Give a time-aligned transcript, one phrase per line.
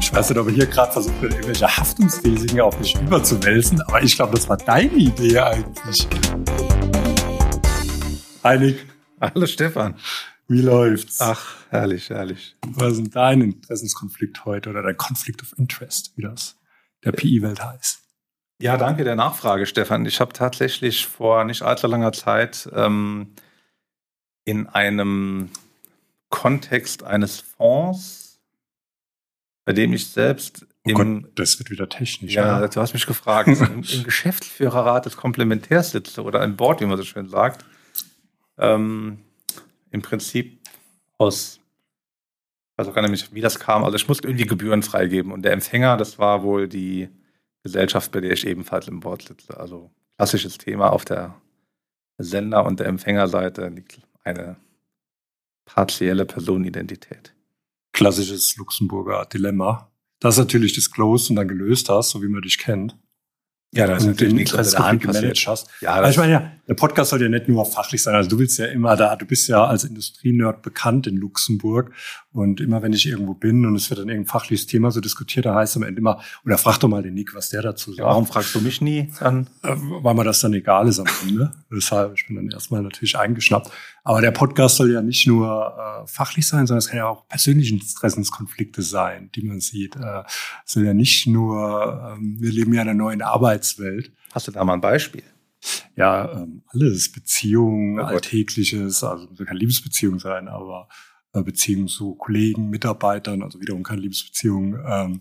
[0.00, 4.02] Ich weiß nicht, ob er hier gerade versucht wird, irgendwelche Haftungsrisiken auf mich überzuwälzen, aber
[4.02, 6.06] ich glaube, das war deine Idee eigentlich.
[8.42, 8.86] Einig.
[9.20, 9.96] Hallo Stefan.
[10.48, 11.20] Wie läuft's?
[11.20, 12.56] Ach, herrlich, herrlich.
[12.66, 16.56] Was ist denn dein Interessenskonflikt heute oder dein Conflict of Interest, wie das
[17.04, 18.09] der PI-Welt heißt?
[18.60, 20.04] Ja, danke der Nachfrage, Stefan.
[20.04, 23.32] Ich habe tatsächlich vor nicht allzu langer Zeit ähm,
[24.44, 25.50] in einem
[26.28, 28.40] Kontext eines Fonds,
[29.64, 32.32] bei dem ich selbst Oh im, Gott, das wird wieder technisch.
[32.32, 32.68] ja, oder?
[32.68, 36.96] du hast mich gefragt, im, im Geschäftsführerrat des Komplementärs sitze oder im Board, wie man
[36.96, 37.66] so schön sagt,
[38.56, 39.18] ähm,
[39.90, 40.58] im Prinzip
[41.18, 41.60] aus,
[42.72, 45.42] ich weiß auch gar nicht, wie das kam, also ich musste irgendwie Gebühren freigeben und
[45.42, 47.10] der Empfänger, das war wohl die
[47.62, 49.58] Gesellschaft, bei der ich ebenfalls im Board sitze.
[49.58, 51.40] Also klassisches Thema auf der
[52.18, 54.56] Sender- und der Empfängerseite liegt eine
[55.64, 57.34] partielle Personenidentität.
[57.92, 59.90] Klassisches Luxemburger Dilemma.
[60.20, 62.96] Das natürlich disclosed und dann gelöst hast, so wie man dich kennt.
[63.72, 65.68] Ja, und den Interessenkonflikt gemanagt hast.
[65.80, 68.16] Ja, Aber ich meine ja, der Podcast soll ja nicht nur fachlich sein.
[68.16, 71.92] Also du willst ja immer da, du bist ja als Industrienerd bekannt in Luxemburg.
[72.32, 75.46] Und immer wenn ich irgendwo bin und es wird dann irgendein fachliches Thema so diskutiert,
[75.46, 77.92] da heißt es am Ende immer, oder frag doch mal den Nick, was der dazu
[77.92, 78.08] sagt.
[78.08, 79.46] Warum fragst du mich nie an?
[79.62, 81.52] Äh, weil mir das dann egal ist am Ende.
[81.72, 83.70] Deshalb, ich bin dann erstmal natürlich eingeschnappt.
[84.04, 87.28] Aber der Podcast soll ja nicht nur äh, fachlich sein, sondern es kann ja auch
[87.28, 89.96] persönliche Interessenskonflikte sein, die man sieht.
[89.96, 90.22] Äh,
[90.64, 94.12] es soll ja nicht nur, ähm, wir leben ja in einer neuen Arbeitswelt.
[94.32, 95.24] Hast du da mal ein Beispiel?
[95.96, 98.04] Ja, ähm, alles, Beziehungen, Oh.
[98.04, 100.88] Alltägliches, also es kann Liebesbeziehung sein, aber
[101.32, 105.20] äh, Beziehungen zu Kollegen, Mitarbeitern, also wiederum keine Liebesbeziehung, ähm,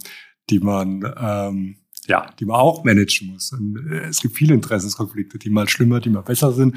[0.50, 1.78] die man ähm,
[2.10, 3.54] ja, die man auch managen muss.
[3.54, 6.76] Und äh, es gibt viele Interessenskonflikte, die mal schlimmer, die mal besser sind.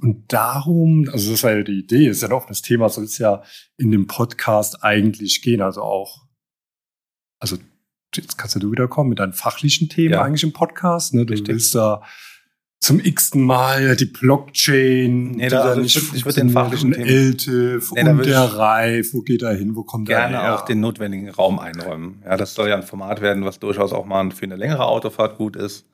[0.00, 3.16] Und darum, also das war ja die Idee, ist ja ein offenes Thema, soll es
[3.18, 3.42] ja
[3.78, 5.62] in dem Podcast eigentlich gehen.
[5.62, 6.26] Also auch,
[7.40, 7.56] also
[8.14, 10.22] jetzt kannst ja du wiederkommen mit deinen fachlichen Themen Ja.
[10.22, 11.14] eigentlich im Podcast.
[11.14, 11.24] Ne?
[11.24, 11.48] Du Richtig.
[11.48, 12.02] willst da
[12.84, 16.50] zum x-ten Mal die Blockchain, Nee, da- da also nicht ich würd- ich würd den
[16.50, 20.54] fachlichen LTIF Nee, und der Reif, wo geht er hin, wo kommt er Gerne her?
[20.54, 22.22] auch den notwendigen Raum einräumen.
[22.24, 25.36] Ja, das soll ja ein Format werden, was durchaus auch mal für eine längere Autofahrt
[25.38, 25.86] gut ist.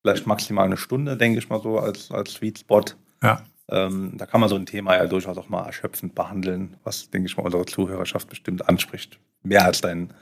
[0.00, 2.84] Vielleicht maximal eine Stunde, denke ich mal so, als, als Sweet Spot.
[3.22, 3.42] Ja.
[3.68, 7.26] Ähm, da kann man so ein Thema ja durchaus auch mal erschöpfend behandeln, was, denke
[7.28, 9.20] ich mal, unsere Zuhörerschaft bestimmt anspricht.
[9.42, 10.12] Mehr als dein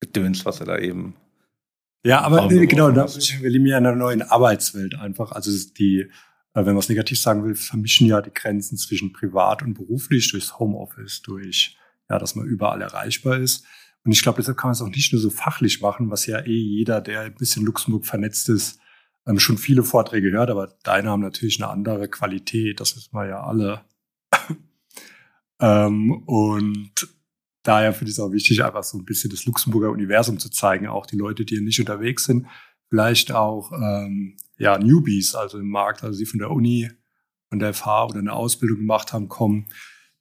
[0.00, 1.14] Gedöns, was er da eben.
[2.04, 5.32] Ja, aber äh, genau, da, wir leben ja in einer neuen Arbeitswelt einfach.
[5.32, 6.08] Also die, äh,
[6.54, 10.58] wenn man es negativ sagen will, vermischen ja die Grenzen zwischen privat und beruflich durchs
[10.58, 11.76] Homeoffice, durch,
[12.10, 13.64] ja, dass man überall erreichbar ist.
[14.04, 16.40] Und ich glaube, deshalb kann man es auch nicht nur so fachlich machen, was ja
[16.40, 18.80] eh jeder, der ein bisschen Luxemburg vernetzt ist,
[19.26, 23.28] ähm, schon viele Vorträge hört, aber deine haben natürlich eine andere Qualität, das wissen wir
[23.28, 23.82] ja alle.
[25.60, 26.92] ähm, und
[27.62, 30.86] daher finde ich es auch wichtig, einfach so ein bisschen das Luxemburger Universum zu zeigen,
[30.86, 32.46] auch die Leute, die hier nicht unterwegs sind,
[32.88, 36.90] vielleicht auch ähm, ja Newbies, also im Markt, also die von der Uni,
[37.48, 39.66] von der FH oder eine Ausbildung gemacht haben, kommen,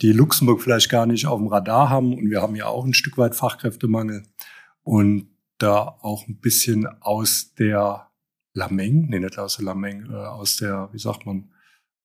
[0.01, 2.13] die Luxemburg vielleicht gar nicht auf dem Radar haben.
[2.13, 4.23] Und wir haben ja auch ein Stück weit Fachkräftemangel.
[4.83, 8.09] Und da auch ein bisschen aus der
[8.53, 11.51] Lameng, nee, nicht aus der Lameng, äh, aus der, wie sagt man,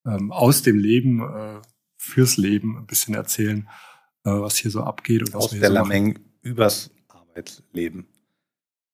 [0.05, 1.61] ähm, aus dem Leben, äh,
[1.97, 3.96] fürs Leben ein bisschen erzählen, äh,
[4.31, 5.75] was hier so abgeht und was Aus wir der so.
[5.75, 8.07] Lameng übers Arbeitsleben.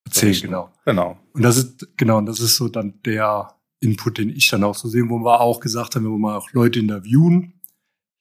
[0.05, 0.73] Erzählen, genau.
[0.85, 1.19] Genau.
[1.33, 4.75] Und das ist, genau, und das ist so dann der Input, den ich dann auch
[4.75, 7.61] so sehe, wo wir auch gesagt haben, wir wollen mal auch Leute interviewen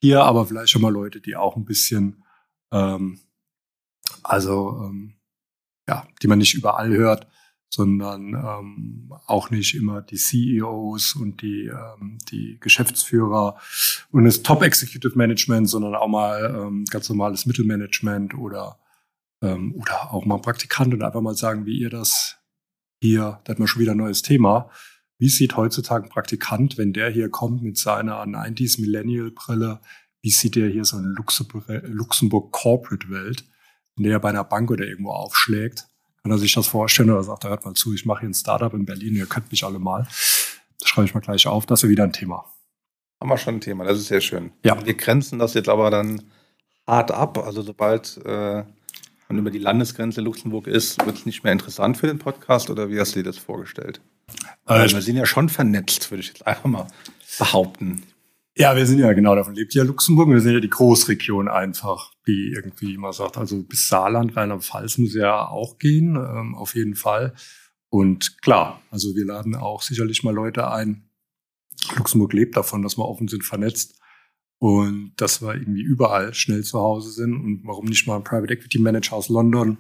[0.02, 2.24] hier, aber vielleicht schon mal Leute, die auch ein bisschen,
[2.72, 3.20] ähm,
[4.24, 5.16] also, ähm,
[5.88, 7.28] ja, die man nicht überall hört,
[7.74, 13.58] sondern ähm, auch nicht immer die CEOs und die, ähm, die Geschäftsführer
[14.12, 18.78] und das Top Executive Management, sondern auch mal ähm, ganz normales Mittelmanagement oder
[19.42, 22.38] ähm, oder auch mal Praktikant und einfach mal sagen, wie ihr das
[23.02, 24.70] hier, da hat man schon wieder ein neues Thema.
[25.18, 29.80] Wie sieht heutzutage ein Praktikant, wenn der hier kommt mit seiner 90s Millennial Brille,
[30.22, 33.46] wie sieht der hier so eine Luxemburg, Luxemburg Corporate Welt,
[33.96, 35.88] wenn der bei einer Bank oder irgendwo aufschlägt?
[36.24, 38.34] Kann er sich das vorstellen oder sagt er, hört mal zu, ich mache hier ein
[38.34, 40.04] Startup in Berlin, ihr könnt mich alle mal.
[40.80, 42.46] Das schreibe ich mal gleich auf, das ist ja wieder ein Thema.
[43.20, 44.52] Haben wir schon ein Thema, das ist sehr schön.
[44.64, 44.84] Ja.
[44.86, 46.24] Wir grenzen das jetzt aber dann
[46.88, 47.38] hart ab.
[47.38, 48.64] Also sobald äh,
[49.30, 52.90] man über die Landesgrenze Luxemburg ist, wird es nicht mehr interessant für den Podcast oder
[52.90, 54.02] wie hast du dir das vorgestellt?
[54.68, 56.88] Äh, wir sind ja schon vernetzt, würde ich jetzt einfach mal
[57.38, 58.04] behaupten.
[58.58, 60.30] Ja, wir sind ja genau, davon lebt ja Luxemburg.
[60.30, 63.38] Wir sind ja die Großregion einfach, wie irgendwie man sagt.
[63.38, 67.34] Also bis Saarland, Rheinland-Pfalz muss ja auch gehen, ähm, auf jeden Fall.
[67.90, 71.10] Und klar, also wir laden auch sicherlich mal Leute ein,
[71.96, 74.00] Luxemburg lebt davon, dass wir offen sind, vernetzt
[74.60, 78.54] und dass wir irgendwie überall schnell zu Hause sind und warum nicht mal ein Private
[78.54, 79.78] Equity Manager aus London,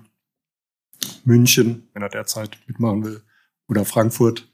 [1.24, 3.22] München, wenn er derzeit mitmachen will,
[3.68, 4.51] oder Frankfurt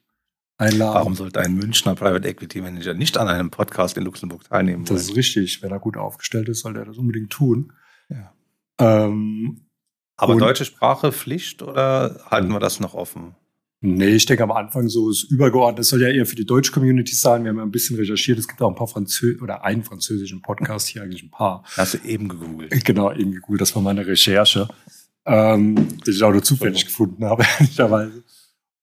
[0.57, 0.95] einladen.
[0.95, 4.85] Warum sollte ein Münchner Private Equity Manager nicht an einem Podcast in Luxemburg teilnehmen?
[4.85, 5.61] Das ist richtig.
[5.61, 7.73] Wenn er gut aufgestellt ist, soll er das unbedingt tun.
[8.09, 8.33] Ja.
[8.79, 9.67] Ähm,
[10.15, 13.35] Aber deutsche Sprache Pflicht oder halten wir das noch offen?
[13.79, 15.79] Nee, ich denke am Anfang so ist übergeordnet.
[15.79, 17.43] Das soll ja eher für die deutsche Community sein.
[17.43, 18.39] Wir haben ja ein bisschen recherchiert.
[18.39, 21.63] Es gibt auch ein paar Französ oder einen französischen Podcast, hier eigentlich ein paar.
[21.75, 22.83] Hast du eben gegoogelt.
[22.85, 23.61] Genau, eben gegoogelt.
[23.61, 24.67] Das war meine Recherche,
[25.25, 28.23] ähm, die ich auch nur zufällig gefunden habe, ehrlicherweise.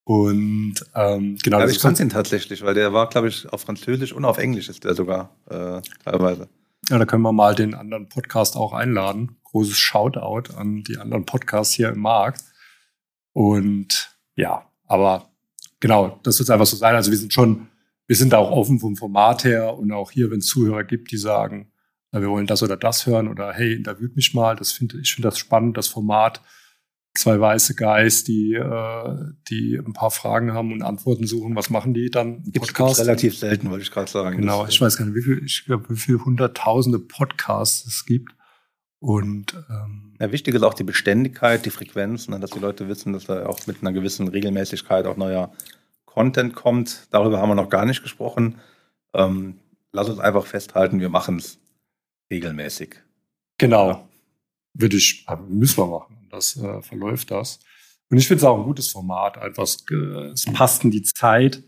[0.04, 4.12] Und ähm, genau, das ich fand ihn tatsächlich, weil der war, glaube ich, auf Französisch
[4.12, 6.48] und auf Englisch ist der sogar äh, teilweise.
[6.90, 9.36] Ja, da können wir mal den anderen Podcast auch einladen.
[9.44, 12.42] Großes Shoutout an die anderen Podcasts hier im Markt.
[13.32, 15.30] Und ja, aber
[15.80, 16.94] genau, das wird einfach so sein.
[16.94, 17.68] Also wir sind schon,
[18.06, 21.10] wir sind da auch offen vom Format her und auch hier, wenn es Zuhörer gibt,
[21.10, 21.72] die sagen,
[22.12, 24.54] na, wir wollen das oder das hören oder hey, interviewt mich mal.
[24.54, 26.42] Das finde ich finde das spannend, das Format.
[27.16, 29.16] Zwei weiße Guys, die, äh,
[29.48, 31.54] die ein paar Fragen haben und Antworten suchen.
[31.54, 32.42] Was machen die dann?
[32.42, 34.38] Gibt's, gibt's relativ selten, wollte ich gerade sagen.
[34.38, 38.34] Genau, ich weiß gar nicht, wie viel, ich glaube, wie viele hunderttausende Podcasts es gibt.
[38.98, 43.12] Und ähm, Ja, wichtig ist auch die Beständigkeit, die Frequenz, ne, dass die Leute wissen,
[43.12, 45.52] dass da auch mit einer gewissen Regelmäßigkeit auch neuer
[46.06, 47.06] Content kommt.
[47.10, 48.56] Darüber haben wir noch gar nicht gesprochen.
[49.12, 49.58] Ähm,
[49.92, 51.58] lass uns einfach festhalten, wir machen es
[52.30, 52.96] regelmäßig.
[53.58, 54.08] genau,
[54.72, 56.23] würde ich, müssen wir machen.
[56.34, 57.60] Das äh, verläuft das.
[58.10, 59.38] Und ich finde es auch ein gutes Format.
[59.38, 61.62] Einfach, es, äh, es passt in die Zeit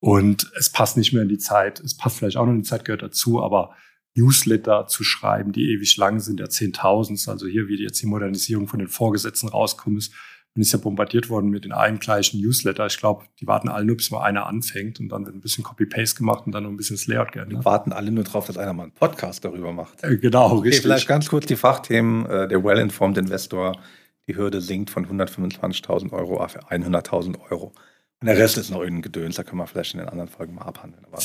[0.00, 1.80] und es passt nicht mehr in die Zeit.
[1.80, 3.74] Es passt vielleicht auch noch in die Zeit, gehört dazu, aber
[4.14, 8.66] Newsletter zu schreiben, die ewig lang sind, der Zehntausends, also hier, wie jetzt die Modernisierung
[8.66, 10.12] von den Vorgesetzten rauskommt, ist,
[10.54, 12.86] man ist ja bombardiert worden mit den einen gleichen Newsletter.
[12.86, 15.62] Ich glaube, die warten alle nur, bis mal einer anfängt und dann wird ein bisschen
[15.62, 17.64] Copy-Paste gemacht und dann noch ein bisschen das Layout geändert.
[17.64, 20.02] warten alle nur drauf, dass einer mal einen Podcast darüber macht.
[20.02, 20.82] Äh, genau, Okay, richtig.
[20.82, 22.26] vielleicht ganz kurz die Fachthemen.
[22.26, 23.78] Äh, Der Well-Informed Investor,
[24.26, 27.72] die Hürde sinkt von 125.000 Euro auf 100.000 Euro.
[28.20, 30.54] Und der Rest ist noch irgendein Gedöns, da können wir vielleicht in den anderen Folgen
[30.54, 31.04] mal abhandeln.
[31.06, 31.18] Aber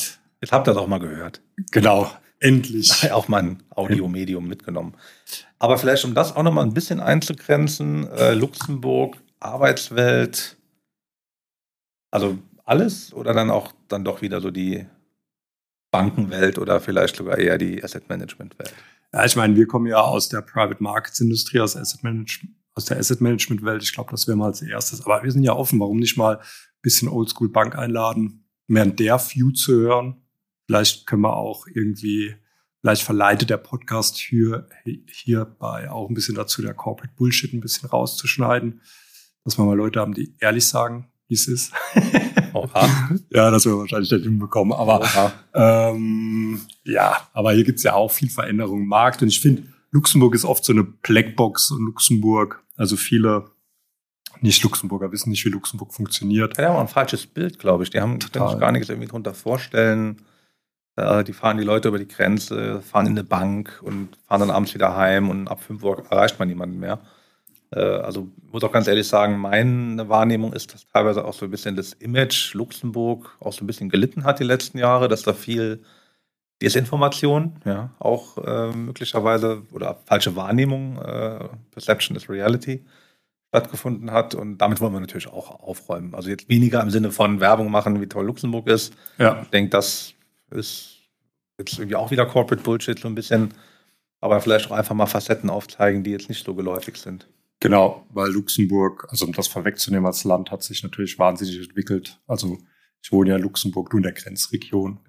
[0.45, 1.41] jetzt habt ihr das auch mal gehört.
[1.71, 3.11] Genau, endlich.
[3.11, 4.93] auch mal ein Audiomedium mitgenommen.
[5.57, 10.57] Aber vielleicht, um das auch noch mal ein bisschen einzugrenzen, äh, Luxemburg, Arbeitswelt,
[12.11, 14.85] also alles oder dann auch dann doch wieder so die
[15.91, 18.73] Bankenwelt oder vielleicht sogar eher die Asset Management Welt.
[19.13, 22.85] Ja, ich meine, wir kommen ja aus der Private Markets Industrie, aus, Asset Management, aus
[22.85, 23.81] der Asset Management Welt.
[23.81, 25.05] Ich glaube, das wäre mal als erstes.
[25.05, 25.79] Aber wir sind ja offen.
[25.79, 26.43] Warum nicht mal ein
[26.81, 30.24] bisschen Oldschool Bank einladen, mehr in der View zu hören?
[30.65, 32.35] Vielleicht können wir auch irgendwie,
[32.81, 34.67] vielleicht verleitet der Podcast hier,
[35.07, 38.81] hierbei auch ein bisschen dazu, der Corporate Bullshit ein bisschen rauszuschneiden.
[39.43, 41.71] Dass wir mal Leute haben, die ehrlich sagen, wie es ist.
[42.53, 43.09] Oha.
[43.31, 44.73] ja, das wir wahrscheinlich nicht hinbekommen.
[44.73, 49.21] Aber ähm, ja, aber hier gibt's ja auch viel Veränderung im Markt.
[49.21, 53.51] Und ich finde, Luxemburg ist oft so eine Blackbox und Luxemburg, also viele
[54.41, 56.57] Nicht-Luxemburger wissen nicht, wie Luxemburg funktioniert.
[56.57, 57.91] Ja, die haben auch ein falsches Bild, glaube ich.
[57.91, 58.41] Die haben Total.
[58.41, 60.21] können sich gar nichts irgendwie drunter vorstellen.
[60.95, 64.51] Äh, die fahren die Leute über die Grenze, fahren in eine Bank und fahren dann
[64.51, 66.99] abends wieder heim und ab 5 Uhr erreicht man niemanden mehr.
[67.71, 71.51] Äh, also muss auch ganz ehrlich sagen, meine Wahrnehmung ist, dass teilweise auch so ein
[71.51, 75.33] bisschen das Image Luxemburg auch so ein bisschen gelitten hat die letzten Jahre, dass da
[75.33, 75.83] viel
[76.61, 82.85] Desinformation, ja, auch äh, möglicherweise oder falsche Wahrnehmung, äh, Perception is Reality
[83.49, 86.15] stattgefunden hat und damit wollen wir natürlich auch aufräumen.
[86.15, 88.93] Also jetzt weniger im Sinne von Werbung machen, wie toll Luxemburg ist.
[89.17, 90.14] Ja, Ich denke, das
[90.51, 90.97] ist
[91.57, 93.53] jetzt irgendwie auch wieder Corporate Bullshit so ein bisschen,
[94.19, 97.27] aber vielleicht auch einfach mal Facetten aufzeigen, die jetzt nicht so geläufig sind.
[97.59, 102.19] genau, weil Luxemburg, also um das vorwegzunehmen als Land, hat sich natürlich wahnsinnig entwickelt.
[102.27, 102.59] Also
[103.01, 104.99] ich wohne ja in Luxemburg, nur in der Grenzregion.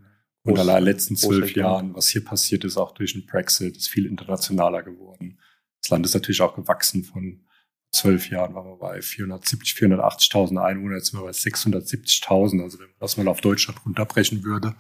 [0.43, 1.57] Und allein in den letzten zwölf.
[1.57, 5.41] Jahren, was hier passiert ist, auch durch den Brexit, ist viel internationaler geworden.
[5.83, 7.45] Das Land ist natürlich auch gewachsen von
[7.91, 12.63] zwölf Jahren, waren wir bei 470, 480.000 Einwohner, jetzt sind wir bei 670.000.
[12.63, 14.75] Also wenn man das mal auf Deutschland runterbrechen würde.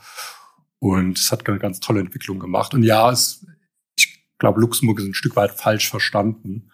[0.78, 2.74] Und es hat eine ganz tolle Entwicklung gemacht.
[2.74, 3.46] Und ja, es,
[3.96, 6.70] ich glaube, Luxemburg ist ein Stück weit falsch verstanden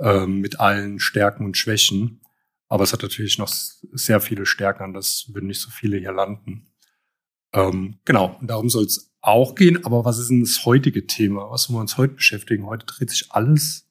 [0.00, 2.20] ähm, mit allen Stärken und Schwächen.
[2.68, 6.12] Aber es hat natürlich noch sehr viele Stärken, an das würden nicht so viele hier
[6.12, 6.72] landen.
[7.52, 9.84] Ähm, genau, und darum soll es auch gehen.
[9.84, 11.50] Aber was ist denn das heutige Thema?
[11.50, 12.66] Was wollen wir uns heute beschäftigen?
[12.66, 13.86] Heute dreht sich alles.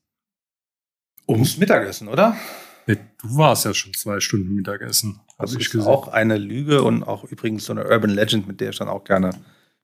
[1.27, 2.35] Ums Mittagessen, oder?
[2.87, 5.19] Nee, Du warst ja schon zwei Stunden Mittagessen.
[5.41, 8.69] Das Hab ist auch eine Lüge und auch übrigens so eine Urban Legend, mit der
[8.69, 9.31] ich dann auch gerne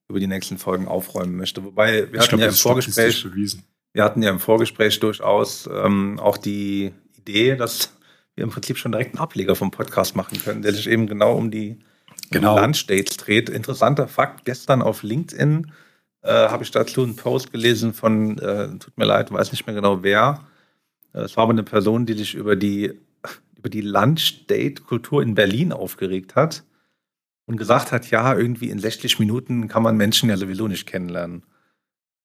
[0.10, 1.64] über die nächsten Folgen aufräumen möchte.
[1.64, 3.64] Wobei, wir Ich hatten glaube, ja im Vorgespräch, bewiesen.
[3.94, 7.94] wir hatten ja im Vorgespräch durchaus ähm, auch die Idee, dass
[8.36, 11.34] wir im Prinzip schon direkt einen Ableger vom Podcast machen können, der sich eben genau
[11.36, 11.80] um die
[12.32, 12.58] genau.
[12.58, 13.50] Lunch-Dates dreht.
[13.50, 15.72] Interessanter Fakt, gestern auf LinkedIn
[16.22, 19.76] äh, habe ich dazu einen Post gelesen von, äh, tut mir leid, weiß nicht mehr
[19.76, 20.42] genau wer.
[21.14, 22.94] Äh, es war aber eine Person, die sich über die,
[23.58, 26.64] über die Lunch-Date-Kultur in Berlin aufgeregt hat
[27.46, 31.44] und gesagt hat, ja, irgendwie in 60 Minuten kann man Menschen ja sowieso nicht kennenlernen.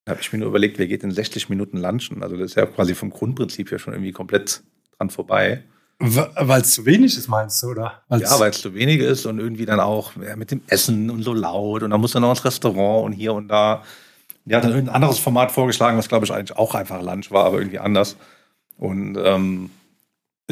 [0.05, 2.23] Da habe ich mir nur überlegt, wer geht in 60 Minuten lunchen?
[2.23, 4.63] Also das ist ja quasi vom Grundprinzip ja schon irgendwie komplett
[4.99, 5.63] dran vorbei.
[5.99, 8.03] Weil es zu wenig ist, meinst du, oder?
[8.09, 11.09] Weil's ja, weil es zu wenig ist und irgendwie dann auch ja, mit dem Essen
[11.11, 13.85] und so laut und dann muss dann noch ins Restaurant und hier und da.
[14.45, 17.45] Die hat dann irgendein anderes Format vorgeschlagen, was glaube ich eigentlich auch einfach Lunch war,
[17.45, 18.17] aber irgendwie anders.
[18.77, 19.71] Und ähm,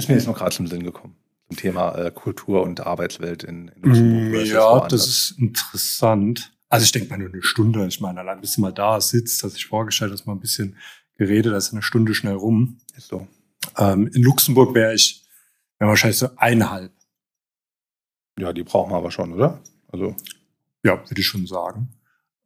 [0.00, 1.16] ist mir jetzt noch gerade zum Sinn gekommen.
[1.48, 4.32] Zum Thema äh, Kultur und Arbeitswelt in, in Luxemburg.
[4.32, 6.52] Mm, ja, das ist interessant.
[6.68, 7.86] Also ich denke mal nur eine Stunde.
[7.86, 10.76] Ich meine, allein bis du mal da sitzt, dass ich vorgestellt, dass mal ein bisschen
[11.16, 12.78] geredet, da ist eine Stunde schnell rum.
[12.96, 13.26] Ist so.
[13.76, 15.24] Ähm, in Luxemburg wäre ich
[15.78, 16.92] wär wahrscheinlich so eineinhalb.
[18.38, 19.60] Ja, die brauchen wir aber schon, oder?
[19.88, 20.14] Also.
[20.84, 21.88] Ja, würde ich schon sagen.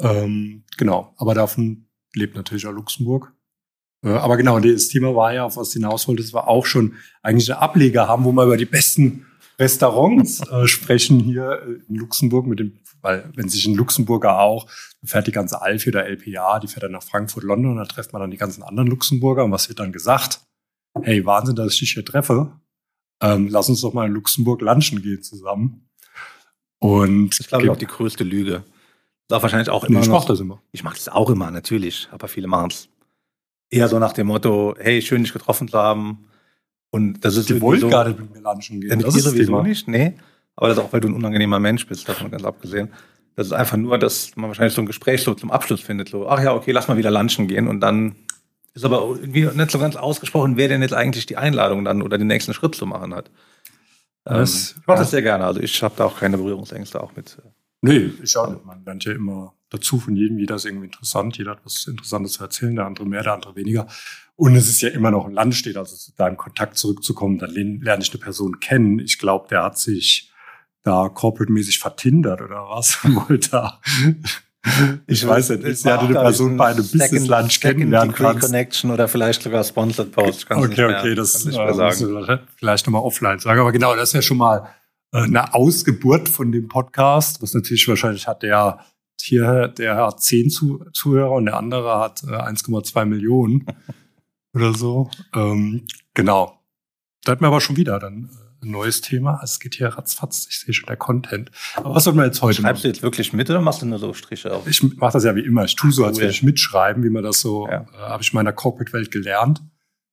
[0.00, 3.33] Ähm, genau, aber davon lebt natürlich auch Luxemburg.
[4.04, 6.94] Äh, aber genau, das Thema war ja, auf was hinaus wollte, das war auch schon
[7.23, 9.26] eigentlich eine Ableger haben, wo wir über die besten
[9.58, 14.66] Restaurants äh, sprechen hier in Luxemburg mit dem, weil wenn sich in Luxemburger auch,
[15.02, 18.20] fährt die ganze Alfie oder LPA, die fährt dann nach Frankfurt, London, da trifft man
[18.20, 20.40] dann die ganzen anderen Luxemburger und was wird dann gesagt?
[21.02, 22.52] Hey, Wahnsinn, dass ich dich hier treffe.
[23.20, 25.88] Ähm, lass uns doch mal in Luxemburg lunchen gehen zusammen.
[26.78, 28.64] Und ich glaube auch die größte Lüge.
[29.28, 30.00] Das wahrscheinlich auch immer.
[30.00, 30.61] Nee, ich mache das immer.
[30.73, 32.08] Ich mache das auch immer, natürlich.
[32.12, 32.88] Aber viele machen es
[33.71, 36.26] eher so nach dem Motto, hey, schön dich getroffen zu haben.
[36.90, 39.00] Und das ist Die wollen so, gar nicht mit mir lunchen gehen.
[39.00, 40.14] Das ist sowieso nicht, nee.
[40.56, 42.88] Aber das ist auch, weil du ein unangenehmer Mensch bist, davon ganz abgesehen.
[43.37, 46.09] Das ist einfach nur, dass man wahrscheinlich so ein Gespräch so zum Abschluss findet.
[46.09, 47.66] So, ach ja, okay, lass mal wieder lunchen gehen.
[47.66, 48.14] Und dann
[48.75, 52.18] ist aber irgendwie nicht so ganz ausgesprochen, wer denn jetzt eigentlich die Einladung dann oder
[52.18, 53.30] den nächsten Schritt zu machen hat.
[54.25, 55.44] Das, ähm, ich mache das sehr gerne.
[55.44, 57.38] Also ich habe da auch keine Berührungsängste auch mit.
[57.44, 57.49] Äh,
[57.83, 58.64] nee, ich auch nicht.
[58.64, 60.38] Man lernt ja immer dazu von jedem.
[60.38, 61.36] Jeder ist irgendwie interessant.
[61.36, 62.76] Jeder hat was Interessantes zu erzählen.
[62.76, 63.86] Der andere mehr, der andere weniger.
[64.36, 67.50] Und es ist ja immer noch ein Land steht, also zu deinem Kontakt zurückzukommen, dann
[67.52, 68.98] lerne ich eine Person kennen.
[68.98, 70.32] Ich glaube, der hat sich
[70.82, 72.98] da corporate-mäßig vertindert oder was?
[73.04, 73.78] Wollte
[75.06, 78.46] ich weiß nicht, ist ja eine Person bei einem Business Lunch kennenlernen kannst.
[78.46, 80.50] Connection oder vielleicht sogar Sponsored Post.
[80.50, 82.40] Okay, okay, das äh, sagen.
[82.56, 83.60] vielleicht nochmal offline sagen.
[83.60, 84.70] Aber genau, das ist ja schon mal
[85.12, 88.80] äh, eine Ausgeburt von dem Podcast, was natürlich wahrscheinlich hat der
[89.23, 93.66] hier, der hat zehn Zuhörer und der andere hat äh, 1,2 Millionen.
[94.54, 95.11] oder so.
[95.35, 96.61] Ähm, genau.
[97.25, 99.40] Da hatten wir aber schon wieder dann äh, ein neues Thema.
[99.42, 100.47] Es geht hier ratzfatz.
[100.49, 101.50] Ich sehe schon der Content.
[101.76, 102.83] Aber was sollten wir jetzt heute Schreibst machen?
[102.83, 104.66] du jetzt wirklich mit oder machst du nur so Striche auf?
[104.66, 105.64] Ich mache das ja wie immer.
[105.64, 107.83] Ich tue so, als würde ich mitschreiben, wie man das so, ja.
[107.83, 109.62] äh, habe ich in meiner Corporate-Welt gelernt.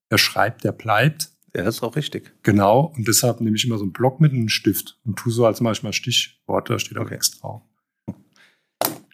[0.10, 1.30] Wer schreibt, der bleibt.
[1.56, 2.34] Ja, das ist auch richtig.
[2.44, 2.94] Genau.
[2.96, 5.60] Und deshalb nehme ich immer so einen Block mit einem Stift und tue so, als
[5.62, 7.16] manchmal Stichworte, da steht auch okay.
[7.16, 7.62] nichts drauf.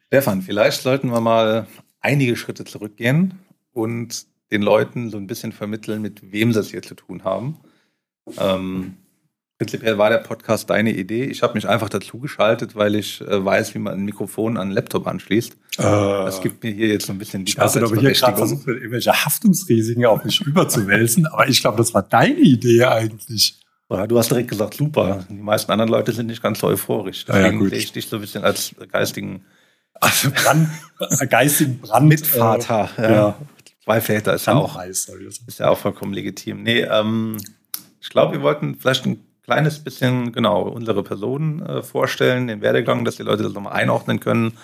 [0.07, 1.67] Stefan, vielleicht sollten wir mal
[1.99, 3.39] einige Schritte zurückgehen
[3.73, 7.57] und den Leuten so ein bisschen vermitteln, mit wem sie es hier zu tun haben.
[8.37, 8.95] Ähm,
[9.57, 11.25] prinzipiell war der Podcast deine Idee.
[11.25, 14.67] Ich habe mich einfach dazu geschaltet, weil ich äh, weiß, wie man ein Mikrofon an
[14.67, 15.53] einen Laptop anschließt.
[15.53, 17.99] Äh, das gibt mir hier jetzt so ein bisschen die Ich weiß nicht, ob ich
[17.99, 22.85] hier gerade versucht irgendwelche Haftungsrisiken auf mich überzuwälzen, aber ich glaube, das war deine Idee
[22.85, 23.59] eigentlich.
[23.89, 25.25] du hast direkt gesagt, super.
[25.29, 27.25] Die meisten anderen Leute sind nicht ganz so euphorisch.
[27.25, 29.43] Deswegen ja, ja, sehe ich dich so ein bisschen als geistigen
[30.01, 30.69] also Brand,
[31.29, 32.07] geistigen Brand.
[32.07, 32.89] Mitvater.
[32.97, 33.37] Äh, ja.
[33.83, 35.09] Zwei Väter ist ja auch, ist
[35.59, 36.63] ja auch vollkommen legitim.
[36.63, 37.37] Nee, ähm,
[38.01, 43.05] ich glaube, wir wollten vielleicht ein kleines bisschen, genau, unsere Personen äh, vorstellen, den Werdegang,
[43.05, 44.57] dass die Leute das nochmal einordnen können.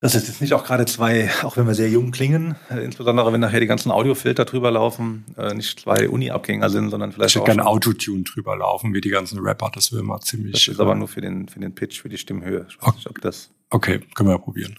[0.00, 3.32] Das ist jetzt nicht auch gerade zwei, auch wenn wir sehr jung klingen, äh, insbesondere
[3.32, 7.42] wenn nachher die ganzen Audiofilter drüber laufen, äh, nicht zwei Uni-Abgänger sind, sondern vielleicht ich
[7.42, 7.48] auch.
[7.48, 10.66] Ich gerne Autotune drüber laufen, wie die ganzen Rapper, das will mal ziemlich.
[10.66, 12.66] Das ist aber nur für den, für den Pitch, für die Stimmhöhe.
[12.68, 12.96] Ich weiß okay.
[12.96, 13.50] nicht, ob das.
[13.70, 14.76] Okay, können wir ja probieren.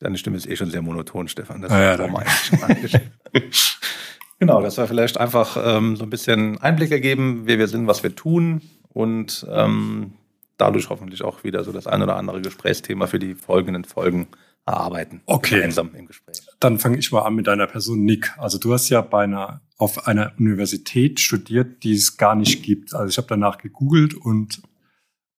[0.00, 1.62] Deine Stimme ist eh schon sehr monoton, Stefan.
[1.62, 2.24] Das ah, ja, danke.
[4.40, 8.02] genau, dass wir vielleicht einfach ähm, so ein bisschen Einblicke geben, wer wir sind, was
[8.02, 10.14] wir tun und ähm,
[10.56, 14.26] dadurch hoffentlich auch wieder so das ein oder andere Gesprächsthema für die folgenden Folgen
[14.66, 15.22] erarbeiten.
[15.26, 15.56] Okay.
[15.56, 16.40] Gemeinsam im Gespräch.
[16.60, 18.32] Dann fange ich mal an mit deiner Person Nick.
[18.38, 22.94] Also du hast ja bei einer auf einer Universität studiert, die es gar nicht gibt.
[22.94, 24.62] Also ich habe danach gegoogelt und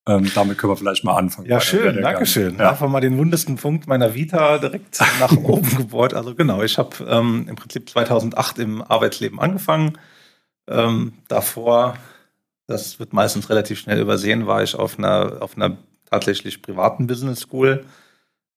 [0.07, 1.49] ähm, damit können wir vielleicht mal anfangen.
[1.49, 2.59] Ja, schön, danke schön.
[2.59, 2.71] Ja.
[2.71, 6.13] Einfach mal den wundesten Punkt meiner Vita direkt nach oben gebohrt.
[6.13, 9.99] Also genau, ich habe ähm, im Prinzip 2008 im Arbeitsleben angefangen.
[10.69, 11.95] Ähm, davor,
[12.67, 15.79] das wird meistens relativ schnell übersehen, war ich auf einer, auf einer
[16.11, 17.87] tatsächlich privaten Business School.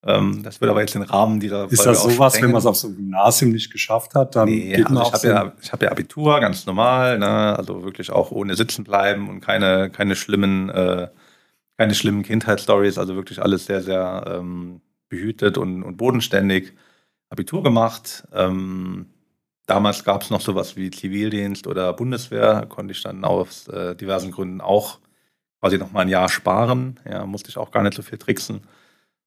[0.04, 2.76] Ähm, das wird aber jetzt den Rahmen dieser Ist das sowas, wenn man es auf
[2.76, 5.82] so einem Gymnasium nicht geschafft hat, dann nee, geht man also ich habe ja, hab
[5.82, 7.56] ja Abitur, ganz normal, ne?
[7.56, 11.08] also wirklich auch ohne sitzen bleiben und keine, keine schlimmen äh,
[11.78, 16.74] keine schlimmen Kindheitsstories, also wirklich alles sehr, sehr ähm, behütet und, und bodenständig.
[17.30, 18.26] Abitur gemacht.
[18.32, 19.06] Ähm,
[19.66, 24.30] damals gab es noch sowas wie Zivildienst oder Bundeswehr, konnte ich dann aus äh, diversen
[24.30, 24.98] Gründen auch
[25.60, 26.98] quasi noch mal ein Jahr sparen.
[27.08, 28.62] Ja, musste ich auch gar nicht so viel tricksen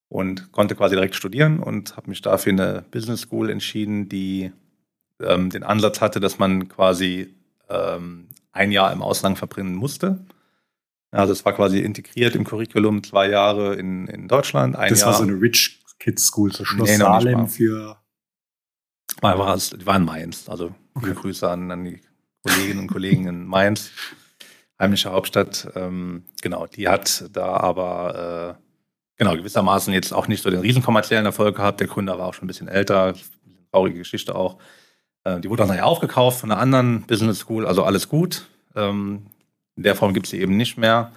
[0.09, 4.51] und konnte quasi direkt studieren und habe mich dafür eine Business School entschieden, die
[5.21, 7.35] ähm, den Ansatz hatte, dass man quasi
[7.69, 10.25] ähm, ein Jahr im Ausland verbringen musste.
[11.11, 15.09] Also es war quasi integriert im Curriculum, zwei Jahre in, in Deutschland, ein das Jahr.
[15.09, 17.97] war so eine Rich Kids School, so Schloss Nee, Salem für.
[19.19, 20.49] War, war, war in Mainz.
[20.49, 22.01] Also viele Grüße an, an die
[22.43, 23.91] Kolleginnen und Kollegen in Mainz,
[24.79, 25.69] heimische Hauptstadt.
[25.75, 28.61] Ähm, genau, die hat da aber äh,
[29.17, 31.81] genau gewissermaßen jetzt auch nicht so den riesen kommerziellen Erfolg gehabt.
[31.81, 33.13] Der Gründer war auch schon ein bisschen älter,
[33.71, 34.57] traurige Geschichte auch.
[35.23, 38.47] Äh, die wurde auch nachher aufgekauft von einer anderen Business School, also alles gut.
[38.75, 39.27] Ähm,
[39.75, 41.11] in der Form gibt es sie eben nicht mehr.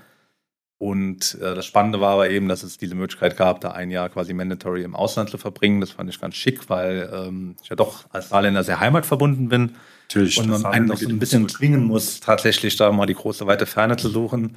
[0.79, 4.09] Und äh, das Spannende war aber eben, dass es diese Möglichkeit gab, da ein Jahr
[4.09, 5.81] quasi mandatory im Ausland zu verbringen.
[5.81, 9.77] Das fand ich ganz schick, weil ähm, ich ja doch als Saarländer sehr heimatverbunden bin
[10.09, 10.39] Natürlich.
[10.39, 13.67] und man einen noch so ein bisschen zwingen muss, tatsächlich da mal die große weite
[13.67, 14.57] Ferne zu suchen.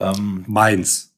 [0.00, 1.12] Ähm, Mainz.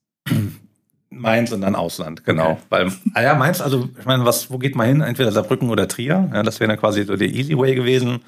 [1.11, 2.53] Mainz und dann Ausland, genau.
[2.53, 2.61] Okay.
[2.71, 5.01] Weil, ah ja, Mainz, also ich meine, was, wo geht man hin?
[5.01, 6.29] Entweder Saarbrücken oder Trier.
[6.35, 8.21] Ja, das wäre dann quasi so der Easy Way gewesen.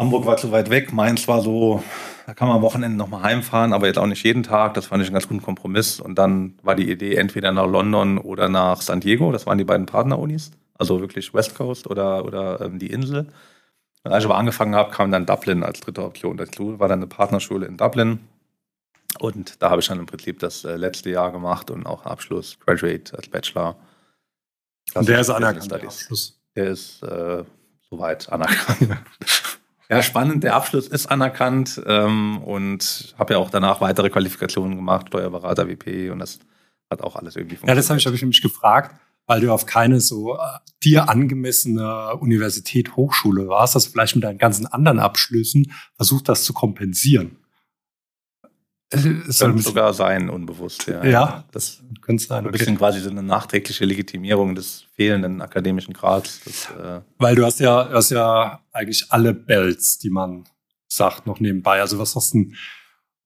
[0.00, 1.82] Hamburg war zu weit weg, Mainz war so,
[2.24, 4.72] da kann man am Wochenende nochmal heimfahren, aber jetzt auch nicht jeden Tag.
[4.72, 6.00] Das fand ich einen ganz guten Kompromiss.
[6.00, 9.30] Und dann war die Idee entweder nach London oder nach San Diego.
[9.30, 10.52] Das waren die beiden Partnerunis.
[10.78, 13.26] Also wirklich West Coast oder, oder ähm, die Insel.
[14.02, 16.80] Und als ich aber angefangen habe, kam dann Dublin als dritte Option dazu.
[16.80, 18.20] War dann eine Partnerschule in Dublin.
[19.18, 22.58] Und da habe ich dann im Prinzip das äh, letzte Jahr gemacht und auch Abschluss,
[22.58, 23.76] Graduate als Bachelor.
[24.94, 25.72] Und der ist Business anerkannt.
[25.72, 25.84] der.
[25.84, 26.40] Abschluss.
[26.56, 27.44] Der ist äh,
[27.90, 28.96] soweit anerkannt.
[29.90, 30.44] ja, spannend.
[30.44, 36.10] Der Abschluss ist anerkannt ähm, und habe ja auch danach weitere Qualifikationen gemacht, Steuerberater, WP
[36.10, 36.38] und das
[36.90, 38.94] hat auch alles irgendwie Ja, das habe ich, hab ich nämlich gefragt,
[39.26, 40.38] weil du auf keine so äh,
[40.82, 46.44] dir angemessene Universität, Hochschule warst, dass du vielleicht mit deinen ganzen anderen Abschlüssen versucht das
[46.44, 47.36] zu kompensieren.
[48.42, 50.86] Es ist so ein Könnte sogar sein, unbewusst.
[50.88, 51.44] Ja, Ja.
[51.52, 52.58] Das könnte sein, ein okay.
[52.58, 56.40] bisschen quasi so eine nachträgliche Legitimierung des fehlenden akademischen Grads.
[56.44, 60.44] Das, äh, Weil du hast ja, du hast ja eigentlich alle Bells, die man
[60.88, 61.80] sagt, noch nebenbei.
[61.80, 62.56] Also was hast du denn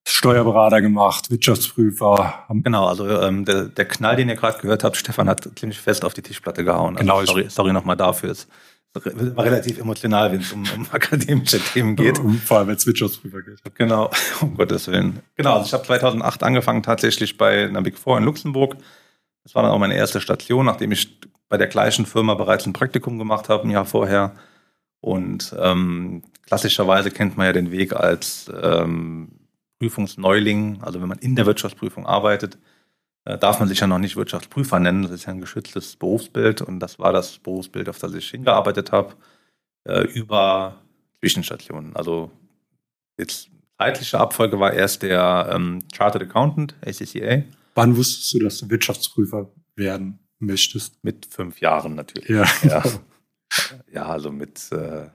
[0.06, 2.44] Steuerberater gemacht, Wirtschaftsprüfer?
[2.50, 6.04] Genau, also ähm, der, der Knall, den ihr gerade gehört habt, Stefan hat ziemlich fest
[6.04, 6.98] auf die Tischplatte gehauen.
[6.98, 8.32] Also Genau, sorry, sorry nochmal dafür.
[8.32, 8.46] Es
[8.94, 12.18] relativ emotional, wenn es um, um akademische Themen geht.
[12.44, 13.58] Vor allem, wenn es Wirtschaftsprüfer geht.
[13.74, 15.20] Genau, um Gottes Willen.
[15.34, 18.76] Genau, also ich habe 2008 angefangen tatsächlich bei einer Big Four in Luxemburg.
[19.42, 22.72] Das war dann auch meine erste Station, nachdem ich bei der gleichen Firma bereits ein
[22.72, 24.34] Praktikum gemacht habe, ein Jahr vorher.
[25.00, 29.32] Und ähm, klassischerweise kennt man ja den Weg als ähm,
[29.78, 32.58] Prüfungsneuling, also wenn man in der Wirtschaftsprüfung arbeitet,
[33.24, 35.02] darf man sich ja noch nicht Wirtschaftsprüfer nennen.
[35.02, 38.92] Das ist ja ein geschütztes Berufsbild und das war das Berufsbild, auf das ich hingearbeitet
[38.92, 39.14] habe,
[39.84, 40.82] äh, über
[41.20, 41.96] Zwischenstationen.
[41.96, 42.30] Also
[43.18, 48.70] jetzt zeitliche Abfolge war erst der ähm, Chartered Accountant, ACCA, Wann wusstest du, dass du
[48.70, 51.02] Wirtschaftsprüfer werden möchtest?
[51.02, 52.28] mit fünf Jahren natürlich.
[52.28, 52.44] Ja.
[52.62, 52.82] Ja,
[53.92, 55.08] ja also mit, äh,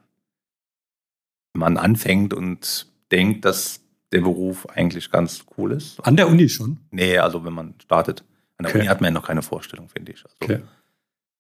[1.54, 6.00] wenn man anfängt und denkt, dass der Beruf eigentlich ganz cool ist.
[6.06, 6.78] An der Uni schon?
[6.92, 8.22] Nee, also wenn man startet.
[8.58, 8.80] An der Okay.
[8.80, 10.24] Uni hat man ja noch keine Vorstellung, finde ich.
[10.24, 10.62] Also, Okay.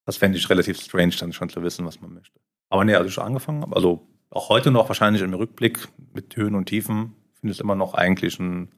[0.05, 2.39] Das fände ich relativ strange, dann schon zu wissen, was man möchte.
[2.69, 6.36] Aber nee, also ich schon angefangen habe, also auch heute noch wahrscheinlich im Rückblick mit
[6.36, 8.69] Höhen und Tiefen, finde ich es immer noch eigentlich ein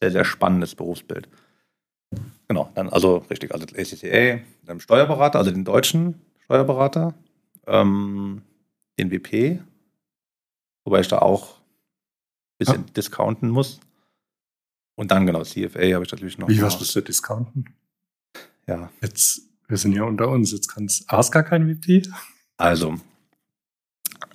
[0.00, 1.28] sehr, sehr spannendes Berufsbild.
[2.48, 7.14] Genau, dann also richtig, also ACCA, dann Steuerberater, also den deutschen Steuerberater,
[7.66, 8.42] ähm,
[8.98, 9.60] den WP,
[10.84, 11.57] wobei ich da auch
[12.58, 13.80] ein bisschen discounten muss.
[14.96, 16.48] Und dann genau, CFA habe ich natürlich noch.
[16.48, 16.80] Wie, was gemacht.
[16.80, 17.74] musst du discounten?
[18.66, 22.02] Ja, Jetzt, wir sind ja unter uns, jetzt kannst hast gar kein VP.
[22.56, 22.96] Also,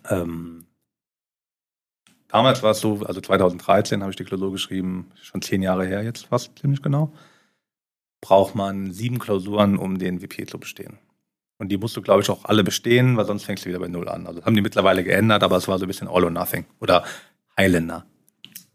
[0.09, 0.65] ähm,
[2.29, 6.03] damals war es so, also 2013 habe ich die Klausur geschrieben, schon zehn Jahre her
[6.03, 7.13] jetzt fast, ziemlich genau.
[8.21, 10.97] Braucht man sieben Klausuren, um den WP zu bestehen.
[11.57, 13.87] Und die musst du, glaube ich, auch alle bestehen, weil sonst fängst du wieder bei
[13.87, 14.27] Null an.
[14.27, 16.65] Also das haben die mittlerweile geändert, aber es war so ein bisschen All or Nothing.
[16.79, 17.03] Oder
[17.57, 18.05] Highlander.